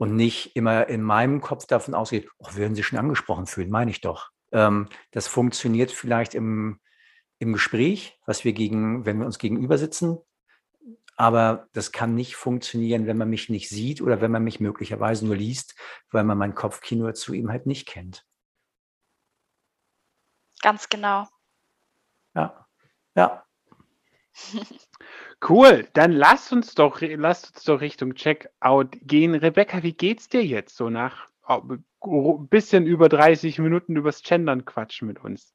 und 0.02 0.16
nicht 0.16 0.56
immer 0.56 0.88
in 0.88 1.00
meinem 1.00 1.40
Kopf 1.40 1.64
davon 1.66 1.94
ausgeht, 1.94 2.28
oh, 2.38 2.48
würden 2.54 2.74
Sie 2.74 2.82
schon 2.82 2.98
angesprochen 2.98 3.46
fühlen, 3.46 3.70
meine 3.70 3.92
ich 3.92 4.00
doch. 4.00 4.30
Ähm, 4.50 4.88
das 5.12 5.28
funktioniert 5.28 5.92
vielleicht 5.92 6.34
im, 6.34 6.80
im 7.38 7.52
Gespräch, 7.52 8.18
was 8.26 8.44
wir 8.44 8.52
gegen, 8.52 9.06
wenn 9.06 9.20
wir 9.20 9.26
uns 9.26 9.38
gegenüber 9.38 9.78
sitzen, 9.78 10.18
aber 11.14 11.68
das 11.72 11.92
kann 11.92 12.16
nicht 12.16 12.34
funktionieren, 12.34 13.06
wenn 13.06 13.16
man 13.16 13.30
mich 13.30 13.48
nicht 13.48 13.68
sieht 13.68 14.02
oder 14.02 14.20
wenn 14.20 14.32
man 14.32 14.42
mich 14.42 14.58
möglicherweise 14.58 15.24
nur 15.24 15.36
liest, 15.36 15.76
weil 16.10 16.24
man 16.24 16.36
mein 16.36 16.56
Kopfkino 16.56 17.12
zu 17.12 17.32
ihm 17.32 17.48
halt 17.48 17.66
nicht 17.66 17.86
kennt. 17.86 18.26
Ganz 20.62 20.88
genau. 20.88 21.28
Ja, 22.34 22.66
ja. 23.14 23.44
Cool, 25.46 25.88
dann 25.94 26.12
lass 26.12 26.52
uns 26.52 26.74
doch, 26.74 27.00
lass 27.00 27.50
uns 27.50 27.64
doch 27.64 27.80
Richtung 27.80 28.14
Checkout 28.14 28.96
gehen. 29.02 29.34
Rebecca, 29.34 29.82
wie 29.82 29.92
geht's 29.92 30.28
dir 30.28 30.44
jetzt 30.44 30.76
so 30.76 30.88
nach 30.88 31.28
ein 31.42 31.84
oh, 32.00 32.38
bisschen 32.38 32.86
über 32.86 33.08
30 33.08 33.58
Minuten 33.58 33.96
übers 33.96 34.22
Gendern 34.22 34.64
quatschen 34.64 35.08
mit 35.08 35.18
uns? 35.18 35.52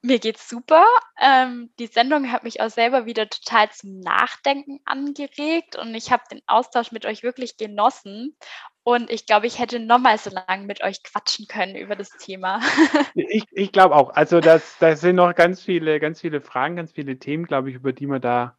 Mir 0.00 0.20
geht's 0.20 0.48
super. 0.48 0.84
Ähm, 1.20 1.70
die 1.80 1.88
Sendung 1.88 2.30
hat 2.30 2.44
mich 2.44 2.60
auch 2.60 2.70
selber 2.70 3.04
wieder 3.04 3.28
total 3.28 3.68
zum 3.72 3.98
Nachdenken 3.98 4.78
angeregt 4.84 5.76
und 5.76 5.92
ich 5.96 6.12
habe 6.12 6.22
den 6.30 6.40
Austausch 6.46 6.92
mit 6.92 7.04
euch 7.04 7.24
wirklich 7.24 7.56
genossen. 7.56 8.36
Und 8.84 9.10
ich 9.10 9.26
glaube, 9.26 9.48
ich 9.48 9.58
hätte 9.58 9.80
noch 9.80 9.98
mal 9.98 10.16
so 10.18 10.30
lange 10.30 10.66
mit 10.66 10.82
euch 10.82 11.02
quatschen 11.02 11.46
können 11.48 11.74
über 11.74 11.96
das 11.96 12.10
Thema. 12.10 12.60
Ich, 13.14 13.44
ich 13.50 13.72
glaube 13.72 13.96
auch. 13.96 14.10
Also 14.10 14.40
das, 14.40 14.78
das 14.78 15.00
sind 15.00 15.16
noch 15.16 15.34
ganz 15.34 15.60
viele, 15.60 15.98
ganz 15.98 16.20
viele 16.20 16.40
Fragen, 16.40 16.76
ganz 16.76 16.92
viele 16.92 17.18
Themen, 17.18 17.44
glaube 17.44 17.68
ich, 17.70 17.76
über 17.76 17.92
die 17.92 18.06
man 18.06 18.20
da 18.20 18.57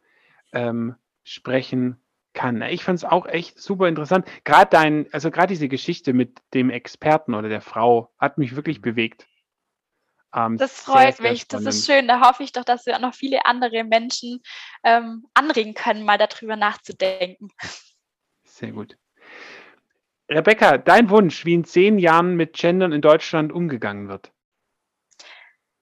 ähm, 0.52 0.96
sprechen 1.24 2.00
kann. 2.32 2.62
Ich 2.62 2.84
fand 2.84 2.98
es 2.98 3.04
auch 3.04 3.26
echt 3.26 3.58
super 3.60 3.88
interessant. 3.88 4.26
Gerade 4.44 4.70
dein, 4.70 5.12
also 5.12 5.30
gerade 5.30 5.48
diese 5.48 5.68
Geschichte 5.68 6.12
mit 6.12 6.38
dem 6.54 6.70
Experten 6.70 7.34
oder 7.34 7.48
der 7.48 7.60
Frau 7.60 8.12
hat 8.18 8.38
mich 8.38 8.56
wirklich 8.56 8.80
bewegt. 8.80 9.26
Ähm, 10.34 10.56
das 10.56 10.82
freut 10.82 11.16
sehr, 11.16 11.30
mich, 11.30 11.46
sehr 11.48 11.60
das 11.60 11.74
ist 11.74 11.86
schön. 11.86 12.06
Da 12.06 12.20
hoffe 12.20 12.42
ich 12.42 12.52
doch, 12.52 12.64
dass 12.64 12.86
wir 12.86 12.96
auch 12.96 13.00
noch 13.00 13.14
viele 13.14 13.46
andere 13.46 13.84
Menschen 13.84 14.40
ähm, 14.84 15.26
anregen 15.34 15.74
können, 15.74 16.04
mal 16.04 16.18
darüber 16.18 16.56
nachzudenken. 16.56 17.48
Sehr 18.44 18.72
gut. 18.72 18.96
Rebecca, 20.28 20.78
dein 20.78 21.10
Wunsch, 21.10 21.44
wie 21.44 21.54
in 21.54 21.64
zehn 21.64 21.98
Jahren 21.98 22.36
mit 22.36 22.52
Gendern 22.52 22.92
in 22.92 23.00
Deutschland 23.00 23.50
umgegangen 23.50 24.08
wird? 24.08 24.30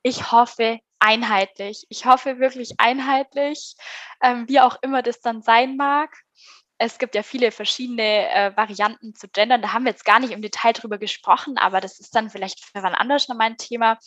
Ich 0.02 0.32
hoffe 0.32 0.80
einheitlich. 1.00 1.86
Ich 1.88 2.06
hoffe 2.06 2.38
wirklich 2.38 2.74
einheitlich, 2.78 3.76
ähm, 4.22 4.48
wie 4.48 4.60
auch 4.60 4.76
immer 4.82 5.02
das 5.02 5.20
dann 5.20 5.42
sein 5.42 5.76
mag. 5.76 6.16
Es 6.80 6.98
gibt 6.98 7.16
ja 7.16 7.24
viele 7.24 7.50
verschiedene 7.50 8.30
äh, 8.30 8.56
Varianten 8.56 9.14
zu 9.14 9.28
gendern. 9.28 9.62
Da 9.62 9.72
haben 9.72 9.84
wir 9.84 9.90
jetzt 9.90 10.04
gar 10.04 10.20
nicht 10.20 10.30
im 10.30 10.42
Detail 10.42 10.72
drüber 10.72 10.98
gesprochen, 10.98 11.58
aber 11.58 11.80
das 11.80 11.98
ist 11.98 12.14
dann 12.14 12.30
vielleicht 12.30 12.64
für 12.64 12.82
wann 12.82 12.94
anders 12.94 13.28
noch 13.28 13.36
mein 13.36 13.56
Thema. 13.56 13.98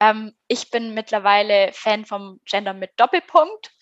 Ähm, 0.00 0.32
ich 0.48 0.70
bin 0.70 0.94
mittlerweile 0.94 1.70
Fan 1.74 2.06
vom 2.06 2.40
Gender 2.46 2.72
mit 2.72 2.92
Doppelpunkt. 2.96 3.72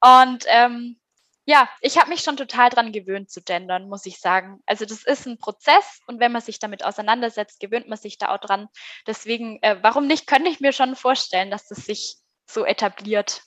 Und 0.00 0.44
ähm, 0.46 1.00
ja, 1.46 1.68
ich 1.80 1.98
habe 1.98 2.08
mich 2.08 2.20
schon 2.20 2.36
total 2.36 2.70
dran 2.70 2.92
gewöhnt 2.92 3.30
zu 3.30 3.42
gendern, 3.42 3.88
muss 3.88 4.06
ich 4.06 4.18
sagen. 4.18 4.62
Also 4.66 4.86
das 4.86 5.04
ist 5.04 5.26
ein 5.26 5.38
Prozess 5.38 6.00
und 6.06 6.18
wenn 6.18 6.32
man 6.32 6.40
sich 6.40 6.58
damit 6.58 6.84
auseinandersetzt, 6.84 7.60
gewöhnt 7.60 7.88
man 7.88 7.98
sich 7.98 8.16
da 8.16 8.34
auch 8.34 8.38
dran. 8.38 8.68
Deswegen, 9.06 9.58
äh, 9.62 9.76
warum 9.82 10.06
nicht, 10.06 10.26
könnte 10.26 10.50
ich 10.50 10.60
mir 10.60 10.72
schon 10.72 10.96
vorstellen, 10.96 11.50
dass 11.50 11.68
das 11.68 11.84
sich 11.84 12.16
so 12.46 12.64
etabliert. 12.64 13.42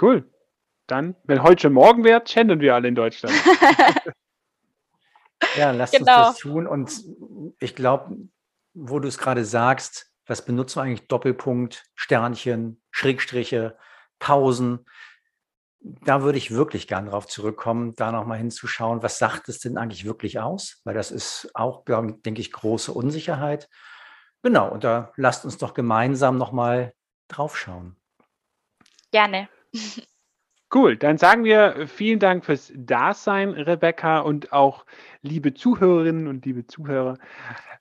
Cool. 0.00 0.30
Dann, 0.86 1.16
wenn 1.24 1.42
heute 1.42 1.62
schon 1.62 1.72
morgen 1.72 2.04
wird, 2.04 2.28
gendern 2.28 2.60
wir 2.60 2.74
alle 2.74 2.88
in 2.88 2.94
Deutschland. 2.94 3.34
ja, 5.56 5.70
lass 5.70 5.92
genau. 5.92 6.28
uns 6.28 6.36
das 6.36 6.38
tun. 6.38 6.66
Und 6.66 6.92
ich 7.58 7.74
glaube, 7.74 8.16
wo 8.74 8.98
du 8.98 9.08
es 9.08 9.16
gerade 9.16 9.46
sagst, 9.46 10.12
was 10.26 10.44
benutzen 10.44 10.76
wir 10.76 10.82
eigentlich? 10.82 11.08
Doppelpunkt, 11.08 11.84
Sternchen, 11.94 12.82
Schrägstriche, 12.90 13.78
Pausen 14.18 14.84
da 15.84 16.22
würde 16.22 16.38
ich 16.38 16.50
wirklich 16.50 16.88
gern 16.88 17.06
drauf 17.06 17.26
zurückkommen, 17.26 17.94
da 17.94 18.10
nochmal 18.10 18.38
hinzuschauen, 18.38 19.02
was 19.02 19.18
sagt 19.18 19.48
es 19.48 19.60
denn 19.60 19.76
eigentlich 19.76 20.06
wirklich 20.06 20.40
aus? 20.40 20.80
Weil 20.84 20.94
das 20.94 21.10
ist 21.10 21.50
auch, 21.54 21.84
denke 21.84 22.40
ich, 22.40 22.52
große 22.52 22.90
Unsicherheit. 22.90 23.68
Genau, 24.42 24.70
und 24.70 24.82
da 24.82 25.12
lasst 25.16 25.44
uns 25.44 25.58
doch 25.58 25.74
gemeinsam 25.74 26.38
nochmal 26.38 26.94
drauf 27.28 27.56
schauen. 27.56 27.96
Gerne. 29.12 29.48
Cool, 30.74 30.96
dann 30.96 31.18
sagen 31.18 31.44
wir 31.44 31.86
vielen 31.86 32.18
Dank 32.18 32.44
fürs 32.44 32.72
Dasein, 32.74 33.50
Rebecca, 33.50 34.20
und 34.20 34.52
auch 34.52 34.86
liebe 35.22 35.54
Zuhörerinnen 35.54 36.26
und 36.26 36.44
liebe 36.46 36.66
Zuhörer. 36.66 37.16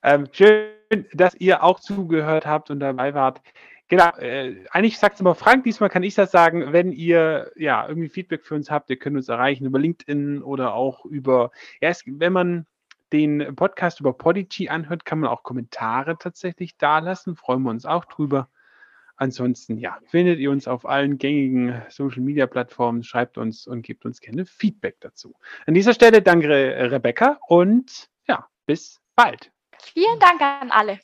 Ähm, 0.03 0.27
schön, 0.31 0.69
dass 1.13 1.33
ihr 1.35 1.63
auch 1.63 1.79
zugehört 1.79 2.45
habt 2.45 2.69
und 2.69 2.81
dabei 2.81 3.13
wart. 3.13 3.41
Genau, 3.89 4.09
äh, 4.17 4.65
eigentlich 4.71 4.97
sagt 4.97 5.15
es 5.15 5.21
immer 5.21 5.35
Frank, 5.35 5.65
diesmal 5.65 5.89
kann 5.89 6.03
ich 6.03 6.15
das 6.15 6.31
sagen, 6.31 6.71
wenn 6.71 6.91
ihr 6.91 7.51
ja 7.55 7.87
irgendwie 7.87 8.09
Feedback 8.09 8.45
für 8.45 8.55
uns 8.55 8.71
habt, 8.71 8.89
ihr 8.89 8.97
könnt 8.97 9.17
uns 9.17 9.29
erreichen 9.29 9.65
über 9.65 9.79
LinkedIn 9.79 10.41
oder 10.41 10.73
auch 10.73 11.05
über, 11.05 11.51
es, 11.81 12.03
wenn 12.05 12.33
man 12.33 12.65
den 13.11 13.55
Podcast 13.55 13.99
über 13.99 14.13
Podigy 14.13 14.69
anhört, 14.69 15.05
kann 15.05 15.19
man 15.19 15.29
auch 15.29 15.43
Kommentare 15.43 16.17
tatsächlich 16.17 16.77
dalassen, 16.77 17.35
freuen 17.35 17.61
wir 17.61 17.69
uns 17.69 17.85
auch 17.85 18.05
drüber. 18.05 18.49
Ansonsten, 19.15 19.77
ja, 19.77 19.99
findet 20.05 20.39
ihr 20.39 20.49
uns 20.49 20.67
auf 20.67 20.85
allen 20.87 21.19
gängigen 21.19 21.79
Social 21.89 22.21
Media 22.21 22.47
Plattformen, 22.47 23.03
schreibt 23.03 23.37
uns 23.37 23.67
und 23.67 23.83
gebt 23.83 24.05
uns 24.05 24.19
gerne 24.19 24.45
Feedback 24.45 24.97
dazu. 25.01 25.35
An 25.67 25.75
dieser 25.75 25.93
Stelle 25.93 26.23
danke 26.23 26.49
Rebecca 26.49 27.37
und 27.47 28.09
ja, 28.27 28.47
bis 28.65 28.99
bald. 29.15 29.52
Vielen 29.91 30.19
Dank 30.19 30.41
an 30.41 30.71
alle. 30.71 30.99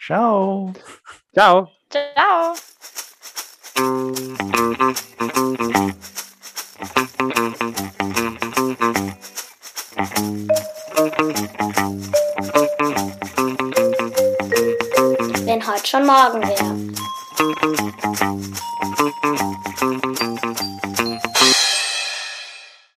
Ciao. 0.00 0.72
Ciao. 1.34 1.68
Ciao. 1.90 2.54
Wenn 15.44 15.66
heute 15.66 15.86
schon 15.86 16.06
morgen 16.06 16.40
wäre. 16.42 16.94